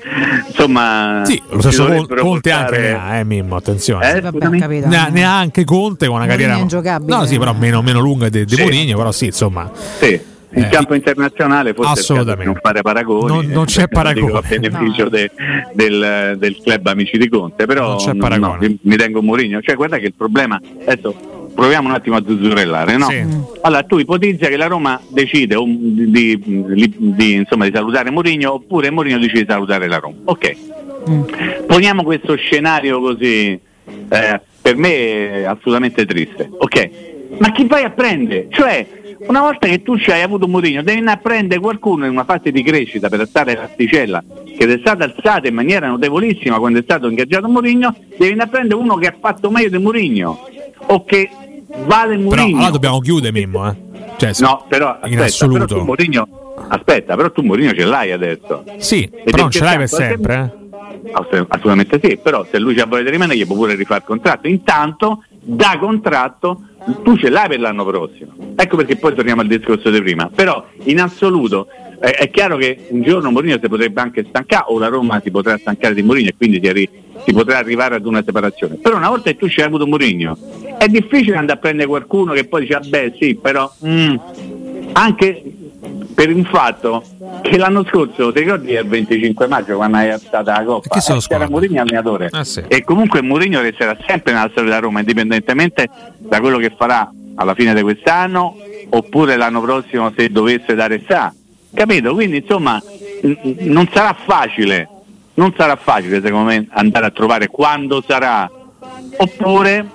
insomma 0.46 1.22
Sì, 1.24 1.42
lo 1.52 1.62
stesso 1.62 1.86
Conte 1.86 2.16
portare... 2.16 2.54
anche 2.54 2.80
ne 2.80 2.92
ha, 2.92 3.16
eh 3.16 3.24
Mimmo, 3.24 3.56
attenzione. 3.56 4.14
Eh, 4.14 4.20
Vabbè, 4.20 4.48
ne, 4.50 4.98
ha, 4.98 5.08
ne, 5.08 5.24
ha, 5.24 5.38
anche 5.38 5.64
Conte 5.64 6.08
con 6.08 6.16
una 6.16 6.26
Mourinho 6.26 6.48
carriera 6.48 6.58
ingiocabile. 6.58 7.16
No, 7.16 7.26
sì, 7.26 7.38
però 7.38 7.54
meno, 7.54 7.82
meno 7.82 8.02
lunga 8.02 8.28
di, 8.28 8.44
di 8.44 8.56
Mourinho, 8.58 8.98
però 8.98 9.12
sì, 9.14 9.28
insomma. 9.28 9.72
Sì. 9.74 10.30
In 10.54 10.64
eh, 10.64 10.68
campo 10.68 10.96
internazionale 10.96 11.74
forse 11.74 12.02
assolutamente. 12.02 12.44
non 12.44 12.56
fare 12.62 12.82
paragoni 12.82 13.26
non, 13.26 13.46
non 13.46 13.64
c'è 13.64 13.88
paragone 13.88 14.38
a 14.38 14.42
beneficio 14.46 15.04
no. 15.04 15.10
de, 15.10 15.32
del, 15.72 16.36
del, 16.38 16.58
club 16.62 16.88
Amici 16.88 17.18
di 17.18 17.30
Conte 17.30 17.66
però 17.66 17.88
non 17.88 17.96
c'è 17.96 18.14
paragone. 18.16 18.68
No, 18.68 18.76
mi 18.82 18.96
tengo 18.98 19.22
Mourinho 19.22 19.62
cioè 19.62 19.76
guarda 19.76 19.98
che 19.98 20.08
il 20.08 20.14
problema 20.14 20.60
adesso 20.86 21.41
proviamo 21.54 21.88
un 21.88 21.94
attimo 21.94 22.16
a 22.16 22.24
zuzzurellare, 22.26 22.98
no? 22.98 23.10
Sì. 23.10 23.24
Allora 23.62 23.84
tu 23.84 23.98
ipotizza 23.98 24.48
che 24.48 24.58
la 24.58 24.68
Roma 24.68 25.00
decide 25.10 25.56
um, 25.56 25.76
di, 25.78 26.40
di, 26.40 26.94
di, 26.98 27.34
insomma, 27.34 27.66
di 27.66 27.72
salutare 27.74 28.10
Mourinho 28.12 28.54
oppure 28.54 28.90
Mourinho 28.90 29.20
decide 29.20 29.42
di 29.42 29.50
salutare 29.50 29.88
la 29.88 29.98
Roma. 29.98 30.16
Ok. 30.26 30.56
Mm. 31.10 31.24
Poniamo 31.66 32.04
questo 32.04 32.36
scenario 32.36 33.00
così, 33.00 33.60
eh, 34.10 34.42
per 34.62 34.76
me 34.76 35.32
è 35.32 35.44
assolutamente 35.44 36.06
triste. 36.06 36.50
Ok, 36.58 36.90
ma 37.40 37.52
chi 37.52 37.66
vai 37.66 37.84
a 37.84 37.90
prendere? 37.90 38.48
Cioè, 38.50 38.86
una 39.28 39.42
volta 39.42 39.68
che 39.68 39.82
tu 39.82 39.98
ci 39.98 40.12
hai 40.12 40.22
avuto 40.22 40.48
Mourinho, 40.48 40.84
devi 40.84 41.00
andare 41.00 41.18
a 41.18 41.22
prendere 41.22 41.60
qualcuno 41.60 42.06
in 42.06 42.12
una 42.12 42.24
fase 42.24 42.52
di 42.52 42.62
crescita 42.64 43.10
per 43.10 43.22
alzare 43.22 43.56
l'asticella, 43.56 44.24
che 44.58 44.66
è 44.66 44.78
stata 44.80 45.04
alzata 45.04 45.48
in 45.48 45.54
maniera 45.54 45.88
notevolissima 45.88 46.60
quando 46.60 46.80
è 46.80 46.84
stato 46.84 47.08
ingaggiato 47.08 47.48
Mourinho, 47.48 47.96
devi 48.18 48.32
andare 48.32 48.50
a 48.50 48.52
prendere 48.52 48.80
uno 48.80 48.96
che 48.96 49.08
ha 49.08 49.16
fatto 49.20 49.50
meglio 49.50 49.70
di 49.70 49.84
Mourinho 49.84 50.48
o 50.88 51.04
che 51.06 51.30
vale 51.86 52.18
Mourinho. 52.18 52.30
Però 52.30 52.44
allora 52.44 52.70
dobbiamo 52.70 53.00
chiudere 53.00 53.32
Mimmo, 53.32 53.70
eh? 53.70 53.76
Cioè, 54.18 54.32
no, 54.40 54.66
però 54.68 54.90
aspetta, 54.90 55.08
in 55.08 55.20
assoluto. 55.20 55.66
Però 55.66 55.80
tu 55.80 55.86
Mourinho, 55.86 56.28
aspetta, 56.68 57.16
però 57.16 57.32
tu 57.32 57.42
Mourinho 57.42 57.74
ce 57.74 57.86
l'hai 57.86 58.12
adesso. 58.12 58.64
Sì, 58.78 59.04
e 59.04 59.24
però 59.24 59.44
non 59.44 59.52
ce 59.52 59.64
l'hai 59.64 59.78
per 59.78 59.90
sempre, 59.90 60.36
eh? 60.56 60.60
Assolutamente 61.14 62.00
sì, 62.04 62.18
però 62.18 62.46
se 62.50 62.60
lui 62.60 62.76
ci 62.76 62.82
ha 62.82 62.86
voglia 62.86 63.04
di 63.04 63.10
rimanere 63.12 63.38
gli 63.38 63.46
può 63.46 63.56
pure 63.56 63.76
rifare 63.76 64.02
il 64.02 64.06
contratto. 64.06 64.48
Intanto 64.48 65.24
da 65.40 65.78
contratto 65.80 66.62
tu 67.04 67.18
ce 67.18 67.30
l'hai 67.30 67.48
per 67.48 67.60
l'anno 67.60 67.84
prossimo. 67.86 68.34
Ecco 68.56 68.76
perché 68.76 68.96
poi 68.98 69.16
torniamo 69.16 69.42
al 69.42 69.48
discorso 69.48 69.90
di 69.90 70.02
prima. 70.02 70.30
Però 70.34 70.64
in 70.84 71.00
assoluto 71.00 71.68
eh, 72.02 72.12
è 72.12 72.30
chiaro 72.30 72.58
che 72.58 72.88
un 72.90 73.02
giorno 73.02 73.32
Mourinho 73.32 73.58
si 73.62 73.68
potrebbe 73.68 74.02
anche 74.02 74.26
stancare 74.28 74.66
o 74.68 74.78
la 74.78 74.88
Roma 74.88 75.20
si 75.24 75.32
potrà 75.32 75.58
stancare 75.58 75.94
di 75.94 76.04
Mourinho 76.04 76.30
e 76.30 76.36
quindi 76.36 76.60
si, 76.62 76.68
arri- 76.68 76.90
si, 77.26 77.34
potrà 77.34 77.58
arrivare 77.58 77.96
ad 77.96 78.06
una 78.06 78.24
separazione. 78.24 78.76
Però 78.76 78.98
una 78.98 79.10
volta 79.10 79.30
che 79.30 79.38
tu 79.38 79.48
ci 79.48 79.60
hai 79.62 79.68
avuto 79.68 79.88
Mourinho 79.88 80.38
è 80.78 80.88
difficile 80.88 81.38
andare 81.38 81.58
a 81.58 81.62
prendere 81.62 81.88
qualcuno 81.88 82.34
che 82.34 82.46
poi 82.46 82.62
dice 82.62 82.74
ah 82.74 82.82
beh 82.86 83.14
sì, 83.20 83.36
però 83.36 83.72
mm, 83.86 84.16
anche 84.94 85.44
per 86.14 86.30
il 86.30 86.46
fatto 86.46 87.04
che 87.42 87.58
l'anno 87.58 87.84
scorso, 87.86 88.32
ti 88.32 88.40
ricordi 88.40 88.74
il 88.74 88.86
25 88.86 89.48
maggio 89.48 89.76
quando 89.76 89.98
hai 89.98 90.12
alzata 90.12 90.58
la 90.58 90.64
coppa? 90.64 90.96
Eh, 90.96 91.18
c'era 91.20 91.50
Mourinho 91.50 91.82
allenatore 91.82 92.28
ah, 92.32 92.44
sì. 92.44 92.64
e 92.68 92.84
comunque 92.84 93.22
Mourinho 93.22 93.62
resterà 93.62 93.98
sempre 94.06 94.34
nella 94.34 94.50
storia 94.50 94.70
della 94.70 94.80
Roma 94.80 95.00
indipendentemente 95.00 95.90
da 96.18 96.40
quello 96.40 96.58
che 96.58 96.74
farà 96.78 97.12
alla 97.36 97.56
fine 97.56 97.74
di 97.74 97.82
quest'anno 97.82 98.56
oppure 98.90 99.36
l'anno 99.38 99.62
prossimo 99.62 100.12
se 100.16 100.30
dovesse 100.30 100.76
dare 100.76 101.02
sa 101.08 101.34
capito? 101.74 102.14
quindi 102.14 102.38
insomma 102.38 102.82
non 103.60 103.88
sarà 103.92 104.16
facile 104.26 104.88
non 105.42 105.56
sarà 105.58 105.76
facile 105.76 106.22
secondo 106.22 106.52
me 106.52 106.68
andare 106.70 107.08
a 107.08 107.10
trovare 107.10 107.48
quando 107.48 108.04
sarà 108.08 108.48
oppure 109.18 109.90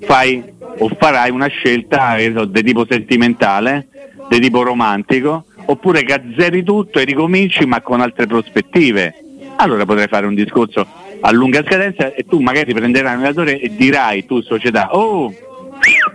fai 0.00 0.42
o 0.78 0.88
farai 0.88 1.30
una 1.30 1.48
scelta 1.48 2.16
so, 2.34 2.46
di 2.46 2.62
tipo 2.62 2.86
sentimentale 2.88 3.88
di 4.30 4.40
tipo 4.40 4.62
romantico 4.62 5.44
oppure 5.66 6.02
gazzeri 6.02 6.62
tutto 6.62 6.98
e 6.98 7.04
ricominci 7.04 7.66
ma 7.66 7.82
con 7.82 8.00
altre 8.00 8.26
prospettive. 8.26 9.14
Allora 9.56 9.84
potrei 9.84 10.06
fare 10.06 10.26
un 10.26 10.34
discorso 10.34 10.86
a 11.20 11.30
lunga 11.30 11.62
scadenza 11.62 12.14
e 12.14 12.24
tu 12.24 12.40
magari 12.40 12.72
prenderai 12.72 13.14
un 13.14 13.18
allenatore 13.18 13.60
e 13.60 13.74
dirai 13.74 14.24
tu 14.24 14.40
società, 14.40 14.94
oh, 14.94 15.32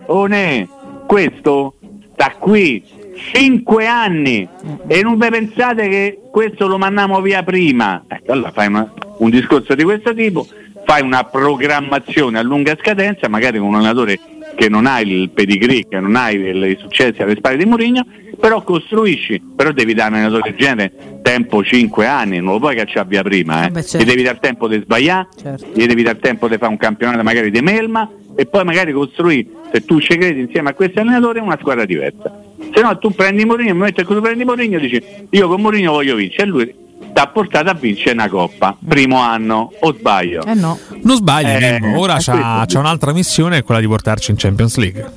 oh 0.07 0.25
ne, 0.25 0.67
questo 1.05 1.75
sta 2.13 2.33
qui 2.37 2.83
5 3.15 3.85
anni 3.85 4.47
e 4.87 5.01
non 5.01 5.17
vi 5.17 5.29
pensate 5.29 5.89
che 5.89 6.19
questo 6.31 6.67
lo 6.67 6.77
mandiamo 6.77 7.21
via 7.21 7.43
prima. 7.43 8.03
Ecco, 8.07 8.31
allora 8.31 8.51
fai 8.51 8.67
una, 8.67 8.91
un 9.17 9.29
discorso 9.29 9.75
di 9.75 9.83
questo 9.83 10.13
tipo, 10.13 10.47
fai 10.85 11.01
una 11.01 11.23
programmazione 11.23 12.39
a 12.39 12.41
lunga 12.41 12.75
scadenza, 12.79 13.27
magari 13.27 13.59
con 13.59 13.67
un 13.67 13.75
allenatore 13.75 14.19
che 14.55 14.69
non 14.69 14.85
hai 14.85 15.07
il 15.09 15.29
pedigree, 15.29 15.87
che 15.87 15.99
non 15.99 16.15
hai 16.15 16.35
i 16.35 16.77
successi 16.79 17.21
alle 17.21 17.35
spalle 17.35 17.57
di 17.57 17.65
Mourinho, 17.65 18.05
però 18.39 18.61
costruisci, 18.63 19.41
però 19.55 19.71
devi 19.71 19.93
dare 19.93 20.07
a 20.07 20.11
un 20.11 20.23
allenatore 20.23 20.51
del 20.51 20.59
genere 20.59 20.91
tempo 21.21 21.63
5 21.63 22.05
anni, 22.05 22.39
non 22.39 22.53
lo 22.53 22.59
puoi 22.59 22.75
cacciare 22.75 23.07
via 23.07 23.21
prima, 23.21 23.65
eh. 23.65 23.69
Vabbè, 23.69 23.83
certo. 23.83 24.05
gli 24.05 24.09
devi 24.09 24.23
dar 24.23 24.39
tempo 24.39 24.67
di 24.67 24.81
sbagliare, 24.83 25.27
certo. 25.39 25.67
gli 25.73 25.85
devi 25.85 26.03
dar 26.03 26.17
tempo 26.17 26.47
di 26.47 26.57
fare 26.57 26.71
un 26.71 26.77
campionato 26.77 27.23
magari 27.23 27.51
di 27.51 27.61
melma 27.61 28.09
e 28.35 28.45
poi 28.45 28.63
magari 28.63 28.91
costruire, 28.91 29.45
se 29.71 29.85
tu 29.85 29.99
ci 29.99 30.17
credi 30.17 30.41
insieme 30.41 30.69
a 30.69 30.73
questi 30.73 30.99
allenatori, 30.99 31.39
una 31.39 31.57
squadra 31.59 31.85
diversa. 31.85 32.49
Se 32.73 32.81
no 32.81 32.97
tu 32.97 33.11
prendi 33.11 33.45
Mourinho, 33.45 33.69
il 33.69 33.75
momento 33.75 34.01
che 34.01 34.13
tu 34.13 34.21
prendi 34.21 34.45
Mourinho 34.45 34.79
dici 34.79 35.03
io 35.29 35.47
con 35.47 35.61
Mourinho 35.61 35.91
voglio 35.91 36.15
vincere 36.15 36.43
e 36.43 36.45
lui 36.45 36.75
ti 37.13 37.19
ha 37.19 37.27
portato 37.27 37.69
a 37.69 37.73
vincere 37.73 38.13
una 38.13 38.29
coppa, 38.29 38.75
primo 38.87 39.19
anno, 39.19 39.71
o 39.79 39.93
sbaglio? 39.93 40.43
Eh 40.45 40.53
no. 40.53 40.77
Non 41.03 41.17
sbagli, 41.17 41.47
eh, 41.47 41.95
ora 41.95 42.17
c'ha, 42.19 42.65
c'ha, 42.65 42.79
un'altra 42.79 43.11
missione, 43.11 43.63
quella 43.63 43.81
di 43.81 43.87
portarci 43.87 44.31
in 44.31 44.37
Champions 44.37 44.77
League. 44.77 45.11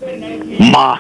Ma 0.58 0.96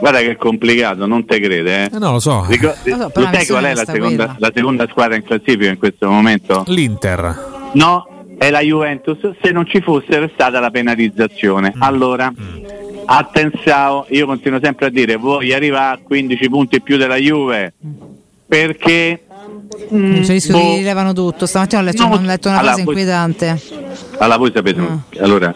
guarda 0.00 0.20
che 0.20 0.30
è 0.30 0.36
complicato, 0.36 1.06
non 1.06 1.26
te 1.26 1.40
crede, 1.40 1.84
eh? 1.84 1.90
eh 1.94 1.98
no, 1.98 2.12
lo 2.12 2.20
so. 2.20 2.46
Ricordi, 2.48 2.90
lo 2.90 2.96
so 2.96 3.10
sai 3.14 3.46
qual 3.46 3.64
è 3.64 3.74
la 3.74 3.84
seconda, 3.84 4.36
la 4.38 4.50
seconda 4.54 4.86
squadra 4.88 5.16
in 5.16 5.24
classifica 5.24 5.68
in 5.68 5.78
questo 5.78 6.10
momento? 6.10 6.64
L'Inter. 6.68 7.70
No, 7.74 8.06
è 8.38 8.50
la 8.50 8.60
Juventus 8.60 9.18
se 9.42 9.52
non 9.52 9.66
ci 9.66 9.80
fosse 9.82 10.30
stata 10.32 10.60
la 10.60 10.70
penalizzazione. 10.70 11.74
Mm. 11.76 11.82
Allora, 11.82 12.30
mm. 12.30 12.89
Attenzione, 13.18 14.04
io 14.08 14.26
continuo 14.26 14.60
sempre 14.62 14.86
a 14.86 14.90
dire, 14.90 15.16
voi 15.16 15.52
arrivare 15.52 16.00
a 16.00 16.00
15 16.02 16.48
punti 16.48 16.80
più 16.80 16.96
della 16.96 17.16
Juve 17.16 17.72
perché 18.46 19.24
Mm, 19.92 20.22
cioè, 20.22 20.38
boh. 20.48 20.58
che 20.58 20.76
rilevano 20.76 21.12
tutto. 21.12 21.46
Stamattina 21.46 21.80
ho 21.80 21.84
letto, 21.84 22.06
no, 22.06 22.14
ho 22.14 22.20
letto 22.20 22.48
una 22.48 22.58
allora, 22.58 22.72
cosa 22.72 22.84
inquietante. 22.84 23.62
Allora, 24.18 24.36
voi 24.36 24.52
sapete, 24.54 24.80
ah. 24.80 24.98
allora, 25.20 25.54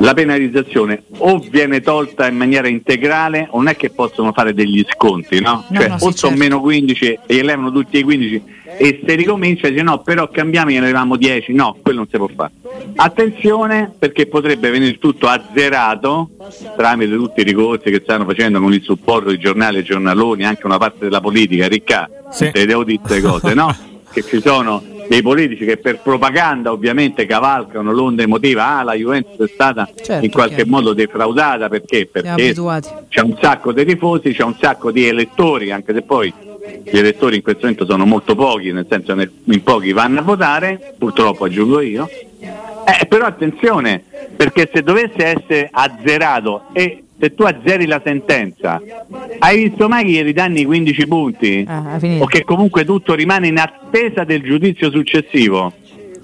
la 0.00 0.14
penalizzazione 0.14 1.02
o 1.18 1.38
viene 1.50 1.80
tolta 1.80 2.26
in 2.26 2.36
maniera 2.36 2.68
integrale 2.68 3.48
o 3.50 3.58
non 3.58 3.68
è 3.68 3.76
che 3.76 3.90
possono 3.90 4.32
fare 4.32 4.54
degli 4.54 4.84
sconti, 4.88 5.40
no? 5.40 5.64
no 5.68 5.78
cioè 5.78 5.88
no, 5.88 5.94
o 5.94 6.10
sì, 6.10 6.18
sono 6.18 6.36
certo. 6.36 6.36
meno 6.36 6.60
15 6.60 7.18
e 7.26 7.34
gli 7.34 7.38
elevano 7.38 7.70
tutti 7.70 7.98
i 7.98 8.02
15 8.02 8.42
e 8.78 9.02
se 9.04 9.14
ricomincia 9.14 9.68
dice 9.68 9.82
no, 9.82 10.00
però 10.00 10.30
cambiamo 10.30 10.70
e 10.70 10.74
ne 10.74 10.78
avevamo 10.78 11.16
10, 11.16 11.52
no, 11.52 11.76
quello 11.82 11.98
non 11.98 12.08
si 12.10 12.16
può 12.16 12.28
fare. 12.34 12.52
Attenzione 12.96 13.92
perché 13.98 14.26
potrebbe 14.26 14.70
venire 14.70 14.96
tutto 14.98 15.26
azzerato 15.26 16.30
tramite 16.76 17.14
tutti 17.14 17.40
i 17.40 17.44
ricorsi 17.44 17.90
che 17.90 18.00
stanno 18.02 18.24
facendo 18.24 18.60
con 18.60 18.72
il 18.72 18.82
supporto 18.82 19.30
di 19.30 19.38
giornali 19.38 19.78
e 19.78 19.82
giornaloni, 19.82 20.44
anche 20.44 20.64
una 20.64 20.78
parte 20.78 21.04
della 21.04 21.20
politica, 21.20 21.68
ricca, 21.68 22.08
sì. 22.30 22.50
te 22.50 22.64
devo 22.64 22.84
dire 22.84 23.00
queste 23.00 23.20
cose, 23.20 23.52
no? 23.52 23.76
che 24.10 24.24
ci 24.24 24.40
sono 24.40 24.82
dei 25.10 25.22
politici 25.22 25.64
che 25.64 25.76
per 25.76 25.98
propaganda 25.98 26.70
ovviamente 26.70 27.26
cavalcano 27.26 27.90
l'onda 27.90 28.22
emotiva, 28.22 28.78
ah 28.78 28.84
la 28.84 28.94
Juventus 28.94 29.44
è 29.44 29.50
stata 29.52 29.90
certo, 30.00 30.24
in 30.24 30.30
qualche 30.30 30.54
chiaro. 30.54 30.70
modo 30.70 30.92
defraudata 30.92 31.68
perché? 31.68 32.06
Perché 32.06 32.54
c'è 33.08 33.20
un 33.20 33.36
sacco 33.40 33.72
di 33.72 33.84
tifosi, 33.84 34.30
c'è 34.30 34.44
un 34.44 34.54
sacco 34.60 34.92
di 34.92 35.08
elettori, 35.08 35.72
anche 35.72 35.92
se 35.94 36.02
poi 36.02 36.32
gli 36.84 36.96
elettori 36.96 37.34
in 37.34 37.42
questo 37.42 37.62
momento 37.62 37.86
sono 37.86 38.06
molto 38.06 38.36
pochi, 38.36 38.70
nel 38.70 38.86
senso 38.88 39.16
che 39.16 39.28
in 39.42 39.62
pochi 39.64 39.90
vanno 39.90 40.20
a 40.20 40.22
votare, 40.22 40.94
purtroppo 40.96 41.46
aggiungo 41.46 41.80
io, 41.80 42.08
eh, 42.38 43.06
però 43.08 43.26
attenzione, 43.26 44.04
perché 44.36 44.70
se 44.72 44.84
dovesse 44.84 45.24
essere 45.24 45.68
azzerato 45.72 46.66
e 46.72 47.02
se 47.20 47.34
tu 47.34 47.42
azzeri 47.42 47.86
la 47.86 48.00
sentenza, 48.02 48.80
hai 49.40 49.68
visto 49.68 49.88
mai 49.88 50.04
che 50.04 50.10
gli 50.10 50.22
ridanni 50.22 50.64
15 50.64 51.06
punti? 51.06 51.64
Ah, 51.68 51.98
o 52.18 52.24
che 52.24 52.44
comunque 52.44 52.86
tutto 52.86 53.14
rimane 53.14 53.48
in 53.48 53.58
attesa 53.58 54.24
del 54.24 54.40
giudizio 54.40 54.90
successivo? 54.90 55.70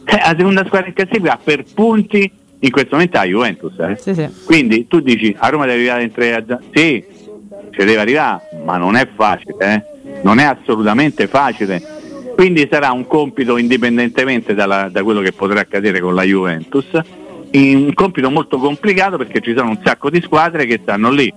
Eh, 0.07 0.17
la 0.17 0.35
seconda 0.37 0.65
squadra 0.65 0.89
in 0.89 0.95
classifica 0.95 1.39
per 1.43 1.65
punti 1.75 2.31
in 2.59 2.71
questo 2.71 2.93
momento 2.93 3.19
ha 3.19 3.25
Juventus. 3.25 3.79
Eh? 3.79 3.97
Sì, 4.01 4.15
sì. 4.15 4.27
Quindi 4.47 4.87
tu 4.89 5.01
dici 5.01 5.37
a 5.39 5.49
Roma 5.49 5.67
deve 5.67 5.91
arrivare 5.91 6.05
in 6.05 6.13
tre 6.13 6.45
Sì, 6.73 7.05
ci 7.73 7.85
deve 7.85 7.99
arrivare, 7.99 8.43
ma 8.65 8.79
non 8.79 8.97
è 8.97 9.07
facile, 9.15 9.57
eh? 9.59 10.21
non 10.23 10.39
è 10.39 10.45
assolutamente 10.45 11.27
facile. 11.27 11.83
Quindi 12.35 12.67
sarà 12.71 12.91
un 12.93 13.07
compito 13.07 13.59
indipendentemente 13.59 14.55
dalla, 14.55 14.89
da 14.91 15.03
quello 15.03 15.21
che 15.21 15.33
potrà 15.33 15.61
accadere 15.61 16.01
con 16.01 16.15
la 16.15 16.23
Juventus 16.23 16.87
un 17.53 17.93
compito 17.95 18.31
molto 18.31 18.59
complicato 18.59 19.17
perché 19.17 19.41
ci 19.41 19.55
sono 19.57 19.71
un 19.71 19.79
sacco 19.83 20.11
di 20.11 20.21
squadre 20.21 20.67
che 20.67 20.81
stanno 20.83 21.11
lì. 21.11 21.33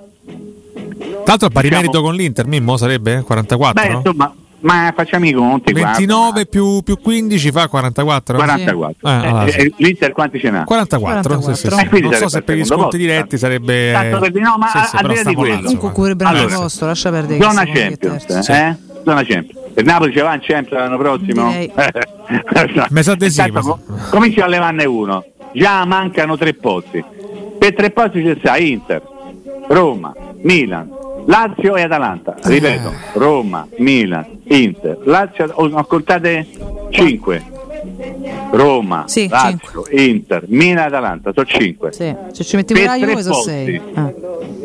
Tanto 1.23 1.45
a 1.45 1.49
pari 1.49 1.67
diciamo, 1.69 1.81
merito 1.81 2.01
con 2.01 2.15
l'Inter, 2.15 2.47
Mimmo 2.47 2.77
sarebbe 2.77 3.21
44? 3.21 3.81
Beh, 3.81 3.95
insomma, 3.95 4.33
ma 4.61 4.91
facciamo 4.95 5.25
i 5.25 5.31
conti 5.31 5.71
29 5.71 6.45
più, 6.45 6.81
più, 6.81 6.97
15 6.99 7.51
fa 7.51 7.67
44 7.67 8.37
44 8.37 8.95
sì. 8.99 9.05
eh, 9.05 9.27
allora, 9.27 9.45
eh, 9.45 9.51
sì. 9.51 9.73
l'Inter 9.77 10.11
quanti 10.11 10.39
ce 10.39 10.49
n'ha? 10.49 10.63
44, 10.63 11.39
44. 11.39 11.55
Sì, 11.55 11.67
sì, 11.67 11.95
sì. 11.95 12.01
non 12.01 12.13
so 12.13 12.27
se 12.27 12.41
per 12.41 12.57
gli 12.57 12.65
sconti 12.65 12.97
diretti 12.97 13.37
sarebbe 13.37 13.91
Tanto 13.93 14.19
per, 14.19 14.33
no 14.33 14.57
ma 14.57 14.67
sì, 14.67 14.95
al 14.97 15.07
di 15.07 15.15
là 15.15 15.23
di 15.23 15.35
quello 15.35 15.61
comunque 15.61 15.91
cuvrebbe 15.91 16.23
allora, 16.25 16.55
posto 16.57 16.85
lascia 16.85 17.09
perdere 17.09 17.41
zona 17.41 17.63
Champions 17.65 18.49
eh? 18.49 18.77
zona 19.03 19.23
Champions 19.23 19.71
per 19.73 19.83
Napoli 19.85 20.11
ci 20.11 20.19
va 20.19 20.33
in 20.33 20.41
Champions 20.41 20.81
l'anno 20.81 20.97
prossimo 20.97 21.53
mi 22.89 23.03
sa 23.03 23.15
di 23.15 23.29
sì 23.29 23.53
comincia 24.09 24.43
a 24.43 24.47
levarne 24.47 24.85
uno 24.85 25.23
già 25.53 25.85
mancano 25.85 26.37
tre 26.37 26.53
posti. 26.53 27.03
Per 27.57 27.73
tre 27.73 27.91
posti 27.91 28.23
c'è 28.23 28.35
sta 28.39 28.57
Inter, 28.57 29.01
Roma, 29.67 30.15
Milan, 30.41 30.89
Lazio 31.25 31.75
e 31.75 31.83
Atalanta. 31.83 32.35
Ripeto, 32.41 32.89
eh. 32.89 33.19
Roma, 33.19 33.67
Milan, 33.77 34.25
Inter, 34.45 34.97
Lazio, 35.03 35.53
no, 35.67 35.83
contate 35.85 36.47
5. 36.89 37.57
Roma, 38.51 39.03
sì, 39.07 39.27
Lazio, 39.27 39.83
5. 39.83 40.03
Inter, 40.03 40.43
Milan, 40.47 40.85
Atalanta, 40.85 41.31
sono 41.33 41.45
5. 41.45 41.91
Sì. 41.91 42.15
Se 42.31 42.43
ci 42.43 42.55
mettiamo 42.55 42.83
la 42.83 42.97
Juve 42.97 43.21
sono 43.21 43.35
6. 43.35 43.81
Ah. 43.93 44.13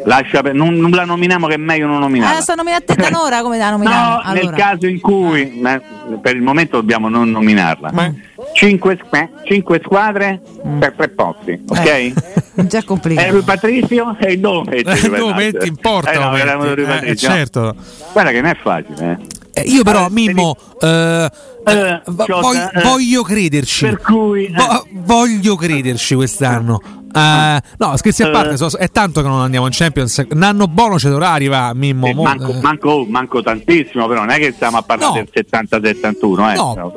Lascia 0.06 0.42
per, 0.42 0.54
non, 0.54 0.74
non, 0.74 0.90
la 0.90 1.04
nominiamo 1.04 1.46
che 1.46 1.54
è 1.54 1.58
meglio 1.58 1.86
non 1.86 1.98
nominare. 1.98 2.38
Eh, 2.38 2.42
sta 2.42 2.54
nominata 2.54 2.92
a 2.92 2.96
te 2.96 3.10
da 3.10 3.42
come 3.42 3.58
la 3.58 3.70
nominiamo? 3.70 4.02
No, 4.14 4.20
allora. 4.22 4.32
nel 4.32 4.54
caso 4.54 4.86
in 4.86 5.00
cui 5.00 5.60
eh, 5.60 5.80
per 6.20 6.36
il 6.36 6.42
momento 6.42 6.76
dobbiamo 6.76 7.08
non 7.08 7.30
nominarla. 7.30 7.90
Ma... 7.92 8.12
Cinque, 8.54 8.98
cinque, 9.44 9.80
squadre 9.84 10.40
mm. 10.64 10.78
per 10.78 10.92
tre 10.96 11.08
posti, 11.08 11.60
ok? 11.68 11.86
Eh, 11.86 12.14
già 12.66 12.84
complicato. 12.84 13.28
E 13.28 13.32
lui 13.32 13.42
Patrizio 13.42 14.16
e 14.18 14.32
il 14.32 14.38
nome. 14.38 14.76
Il 14.76 15.14
nome 15.18 15.52
ti 15.52 15.66
importa. 15.66 16.12
Eh, 16.12 16.18
no, 16.18 16.36
eh, 16.74 17.10
eh, 17.10 17.16
certo. 17.16 17.74
Guarda 18.12 18.30
che 18.30 18.40
non 18.40 18.50
è 18.50 18.56
facile. 18.56 19.18
Eh. 19.52 19.62
io 19.62 19.82
però, 19.82 20.08
Mimmo, 20.08 20.56
eh, 20.80 21.28
eh, 21.64 22.02
voglio, 22.06 22.70
voglio 22.82 23.22
crederci. 23.22 23.86
Per 23.86 24.00
cui, 24.00 24.52
Vo- 24.54 24.86
voglio 24.92 25.56
crederci 25.56 26.14
quest'anno. 26.14 26.80
Uh, 27.14 27.60
no, 27.78 27.96
scherzi 27.96 28.24
a 28.24 28.30
parte, 28.30 28.56
so, 28.56 28.68
è 28.76 28.90
tanto 28.90 29.22
che 29.22 29.28
non 29.28 29.40
andiamo 29.40 29.66
in 29.66 29.72
Champions. 29.72 30.26
Nanno 30.30 30.66
buono 30.66 30.98
ci 30.98 31.08
dovrà 31.08 31.30
arrivare, 31.30 31.74
Mimmo. 31.74 32.06
Eh, 32.06 32.14
manco, 32.14 32.52
manco, 32.54 33.06
manco, 33.08 33.42
tantissimo, 33.42 34.08
però 34.08 34.20
non 34.20 34.30
è 34.30 34.38
che 34.38 34.50
stiamo 34.52 34.78
a 34.78 34.82
parlare 34.82 35.20
no. 35.20 35.26
del 35.32 35.46
70-71. 35.46 36.50
Eh, 36.50 36.54
no. 36.54 36.92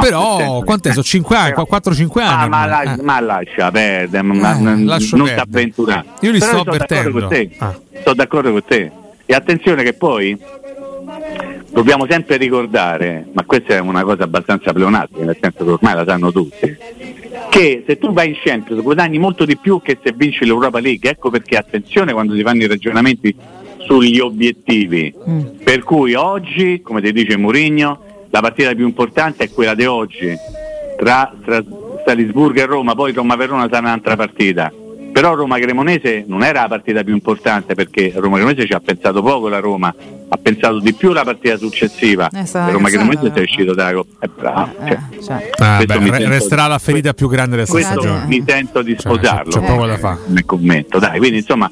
No, 0.00 0.36
però 0.36 0.62
quant'è? 0.62 0.90
Sono 0.90 1.02
5 1.02 1.36
anni, 1.36 1.52
4-5 1.52 2.20
anni. 2.20 2.44
Ah, 2.44 2.48
ma, 2.48 2.66
la, 2.66 2.82
eh. 2.82 3.02
ma, 3.02 3.20
lascia 3.20 3.70
perdere, 3.70 4.22
ma, 4.22 4.56
eh, 4.56 4.60
non 4.60 5.00
ti 5.00 5.30
avventurare. 5.30 6.04
Io 6.20 6.30
li 6.30 6.38
però 6.38 6.50
sto 6.50 6.70
avvertendo. 6.70 7.28
Ah. 7.58 7.78
Sono 8.02 8.14
d'accordo 8.14 8.50
con 8.52 8.64
te. 8.64 8.90
E 9.26 9.34
attenzione 9.34 9.82
che 9.84 9.92
poi 9.92 10.38
dobbiamo 11.70 12.06
sempre 12.08 12.36
ricordare, 12.36 13.26
ma 13.32 13.44
questa 13.44 13.74
è 13.74 13.78
una 13.78 14.02
cosa 14.02 14.24
abbastanza 14.24 14.72
pleonastica, 14.72 15.24
nel 15.24 15.36
senso 15.40 15.64
che 15.64 15.70
ormai 15.70 15.94
la 15.94 16.04
sanno 16.04 16.32
tutti, 16.32 16.76
che 17.48 17.84
se 17.86 17.98
tu 17.98 18.12
vai 18.12 18.28
in 18.28 18.36
Champions 18.42 18.82
guadagni 18.82 19.18
molto 19.18 19.44
di 19.44 19.56
più 19.56 19.80
che 19.82 19.98
se 20.02 20.12
vinci 20.16 20.44
l'Europa 20.44 20.80
League. 20.80 21.08
Ecco 21.08 21.30
perché 21.30 21.56
attenzione 21.56 22.12
quando 22.12 22.34
si 22.34 22.42
fanno 22.42 22.62
i 22.62 22.66
ragionamenti 22.66 23.34
sugli 23.78 24.18
obiettivi. 24.18 25.14
Mm. 25.28 25.40
Per 25.62 25.82
cui 25.82 26.14
oggi, 26.14 26.80
come 26.82 27.00
ti 27.00 27.12
dice 27.12 27.36
Mourinho, 27.36 28.09
la 28.30 28.40
partita 28.40 28.74
più 28.74 28.86
importante 28.86 29.44
è 29.44 29.50
quella 29.50 29.74
di 29.74 29.84
oggi 29.84 30.34
tra, 30.96 31.32
tra 31.44 31.62
Salisburgo 32.06 32.60
e 32.60 32.66
Roma, 32.66 32.94
poi 32.94 33.12
Roma-Verona 33.12 33.68
sarà 33.68 33.86
un'altra 33.86 34.16
partita. 34.16 34.72
Però 35.12 35.34
Roma-Cremonese 35.34 36.24
non 36.28 36.44
era 36.44 36.62
la 36.62 36.68
partita 36.68 37.02
più 37.02 37.12
importante 37.12 37.74
perché 37.74 38.12
Roma-Cremonese 38.14 38.64
ci 38.64 38.72
ha 38.72 38.78
pensato 38.78 39.20
poco 39.22 39.48
la 39.48 39.58
Roma, 39.58 39.92
ha 40.28 40.36
pensato 40.36 40.78
di 40.78 40.94
più 40.94 41.12
la 41.12 41.24
partita 41.24 41.56
successiva. 41.56 42.30
Eh, 42.30 42.44
Roma-Cremonese 42.52 43.32
è 43.32 43.40
uscito 43.40 43.74
dalla 43.74 43.92
Coppa. 43.92 44.24
È 44.24 44.28
bravo. 44.28 44.72
Eh, 44.84 44.98
cioè. 45.20 45.22
cioè. 45.24 45.50
Ah, 45.56 45.82
beh, 45.84 46.28
resterà 46.28 46.68
la 46.68 46.78
ferita 46.78 47.12
più 47.12 47.28
grande 47.28 47.56
del 47.56 47.66
Questo 47.66 48.00
stagione. 48.00 48.26
mi 48.26 48.44
sento 48.46 48.82
di 48.82 48.96
cioè, 48.96 49.12
sposarlo. 49.12 49.50
C'è, 49.50 49.60
c'è 49.60 49.66
poco 49.66 49.86
da 49.86 49.98
fare. 49.98 50.20
Nel 50.26 50.44
commento. 50.44 50.98
Dai, 51.00 51.18
quindi 51.18 51.38
insomma 51.38 51.68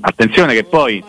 attenzione 0.00 0.54
che 0.54 0.64
poi 0.64 1.02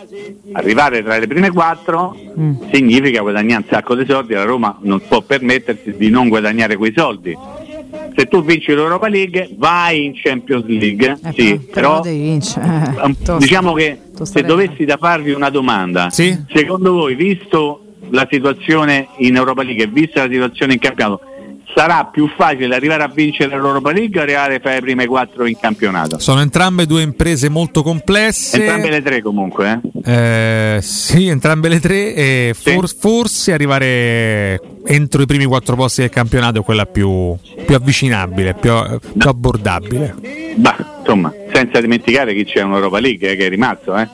arrivare 0.52 1.02
tra 1.02 1.18
le 1.18 1.26
prime 1.26 1.50
quattro 1.50 2.16
mm. 2.38 2.54
significa 2.72 3.20
guadagnare 3.20 3.62
un 3.62 3.68
sacco 3.70 3.94
di 3.94 4.04
soldi, 4.06 4.34
la 4.34 4.44
Roma 4.44 4.78
non 4.82 5.00
può 5.06 5.20
permettersi 5.22 5.96
di 5.96 6.10
non 6.10 6.28
guadagnare 6.28 6.76
quei 6.76 6.92
soldi. 6.94 7.36
Se 8.16 8.26
tu 8.26 8.42
vinci 8.42 8.72
l'Europa 8.72 9.08
League 9.08 9.50
vai 9.56 10.04
in 10.04 10.12
Champions 10.14 10.64
League, 10.66 11.18
eh, 11.24 11.32
sì, 11.32 11.60
però, 11.70 12.00
però 12.00 13.38
diciamo 13.38 13.72
che 13.72 13.98
se 14.22 14.42
dovessi 14.42 14.84
da 14.84 14.96
farvi 14.96 15.30
una 15.30 15.50
domanda, 15.50 16.10
sì? 16.10 16.36
secondo 16.52 16.92
voi, 16.92 17.14
visto 17.14 17.84
la 18.10 18.26
situazione 18.30 19.08
in 19.18 19.36
Europa 19.36 19.62
League 19.62 19.84
e 19.84 19.86
vista 19.86 20.24
la 20.24 20.30
situazione 20.30 20.74
in 20.74 20.78
campionato, 20.78 21.20
sarà 21.80 22.04
più 22.04 22.28
facile 22.36 22.74
arrivare 22.74 23.02
a 23.04 23.08
vincere 23.08 23.58
l'Europa 23.58 23.90
League 23.90 24.20
o 24.20 24.22
arrivare 24.22 24.60
fra 24.60 24.74
le 24.74 24.80
prime 24.80 25.06
quattro 25.06 25.46
in 25.46 25.56
campionato? 25.58 26.18
Sono 26.18 26.42
entrambe 26.42 26.84
due 26.84 27.00
imprese 27.00 27.48
molto 27.48 27.82
complesse. 27.82 28.58
Entrambe 28.58 28.90
le 28.90 29.00
tre 29.00 29.22
comunque, 29.22 29.80
eh? 30.04 30.76
Eh, 30.76 30.82
sì, 30.82 31.28
entrambe 31.28 31.68
le 31.70 31.80
tre 31.80 32.14
e 32.14 32.54
for- 32.54 32.86
sì. 32.86 32.96
forse 32.98 33.54
arrivare 33.54 34.60
entro 34.84 35.22
i 35.22 35.26
primi 35.26 35.46
quattro 35.46 35.74
posti 35.74 36.02
del 36.02 36.10
campionato 36.10 36.60
è 36.60 36.62
quella 36.62 36.84
più, 36.84 37.34
più 37.64 37.74
avvicinabile, 37.74 38.52
più, 38.60 38.72
più 39.16 39.28
abbordabile. 39.30 40.16
Bah, 40.56 40.98
insomma, 40.98 41.32
senza 41.50 41.80
dimenticare 41.80 42.34
chi 42.34 42.44
c'è 42.44 42.60
un'Europa 42.60 43.00
League 43.00 43.30
eh, 43.30 43.36
che 43.36 43.46
è 43.46 43.48
rimasto, 43.48 43.96
eh? 43.96 44.06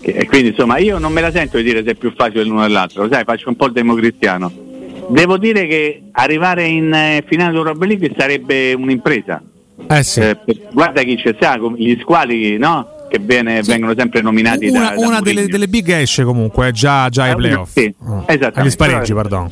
E 0.00 0.26
quindi 0.26 0.48
insomma 0.48 0.78
io 0.78 0.98
non 0.98 1.12
me 1.12 1.20
la 1.20 1.30
sento 1.30 1.56
di 1.56 1.62
dire 1.62 1.84
se 1.84 1.92
è 1.92 1.94
più 1.94 2.12
facile 2.16 2.42
l'uno 2.42 2.64
o 2.64 2.68
l'altro, 2.68 3.08
sai, 3.08 3.22
faccio 3.22 3.48
un 3.48 3.54
po' 3.54 3.66
il 3.66 3.72
democristiano 3.72 4.65
Devo 5.08 5.38
dire 5.38 5.66
che 5.66 6.02
arrivare 6.12 6.66
in 6.66 6.92
eh, 6.92 7.24
finale 7.26 7.52
d'Europa 7.52 7.84
League 7.86 8.12
sarebbe 8.16 8.72
un'impresa. 8.72 9.42
Eh 9.88 10.02
sì. 10.02 10.20
eh, 10.20 10.38
guarda 10.72 11.02
chi 11.02 11.16
c'è, 11.16 11.36
sa, 11.38 11.58
gli 11.76 11.96
squali 12.00 12.56
no? 12.56 12.96
che 13.08 13.18
viene, 13.18 13.62
sì. 13.62 13.70
vengono 13.70 13.94
sempre 13.96 14.20
nominati 14.20 14.66
una, 14.68 14.90
da, 14.90 14.94
una 14.96 15.20
delle, 15.20 15.46
delle, 15.46 15.68
big 15.68 15.88
esce 15.90 16.24
comunque 16.24 16.72
già, 16.72 17.08
già 17.08 17.24
ai 17.24 17.32
eh, 17.32 17.34
playoff 17.34 17.70
sì, 17.72 17.94
oh. 18.04 18.24
agli 18.26 18.70
spareggi 18.70 19.14
perdono 19.14 19.50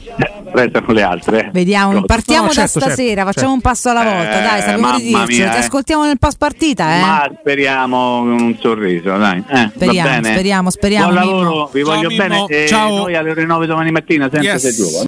restano 0.52 0.92
le 0.92 1.02
altre 1.02 1.50
vediamo 1.52 2.02
partiamo 2.02 2.46
no, 2.46 2.52
certo, 2.52 2.78
da 2.78 2.86
stasera 2.86 3.22
certo, 3.22 3.32
facciamo 3.32 3.32
certo. 3.32 3.52
un 3.52 3.60
passo 3.60 3.90
alla 3.90 4.04
volta 4.04 4.40
dai 4.40 4.60
sappiamo 4.60 4.96
di 4.98 5.04
dirci 5.04 5.40
mia, 5.40 5.50
ti 5.50 5.56
ascoltiamo 5.58 6.04
nel 6.04 6.18
post 6.18 6.38
partita 6.38 6.96
eh? 6.96 7.00
ma 7.00 7.30
speriamo 7.40 8.18
con 8.20 8.40
un 8.40 8.56
sorriso 8.60 9.16
dai 9.16 9.42
eh, 9.48 9.70
speriamo, 9.74 10.24
speriamo 10.24 10.70
speriamo 10.70 11.12
buon 11.12 11.14
lavoro 11.14 11.70
vi 11.72 11.82
voglio 11.82 12.08
Ciao, 12.10 12.46
bene 12.46 12.66
Ciao. 12.66 12.96
noi 12.96 13.16
alle 13.16 13.30
ore 13.30 13.44
9 13.44 13.66
domani 13.66 13.90
mattina 13.90 14.28
sempre 14.30 14.52
yes. 14.52 14.62
se 14.62 14.72
giù 14.72 14.96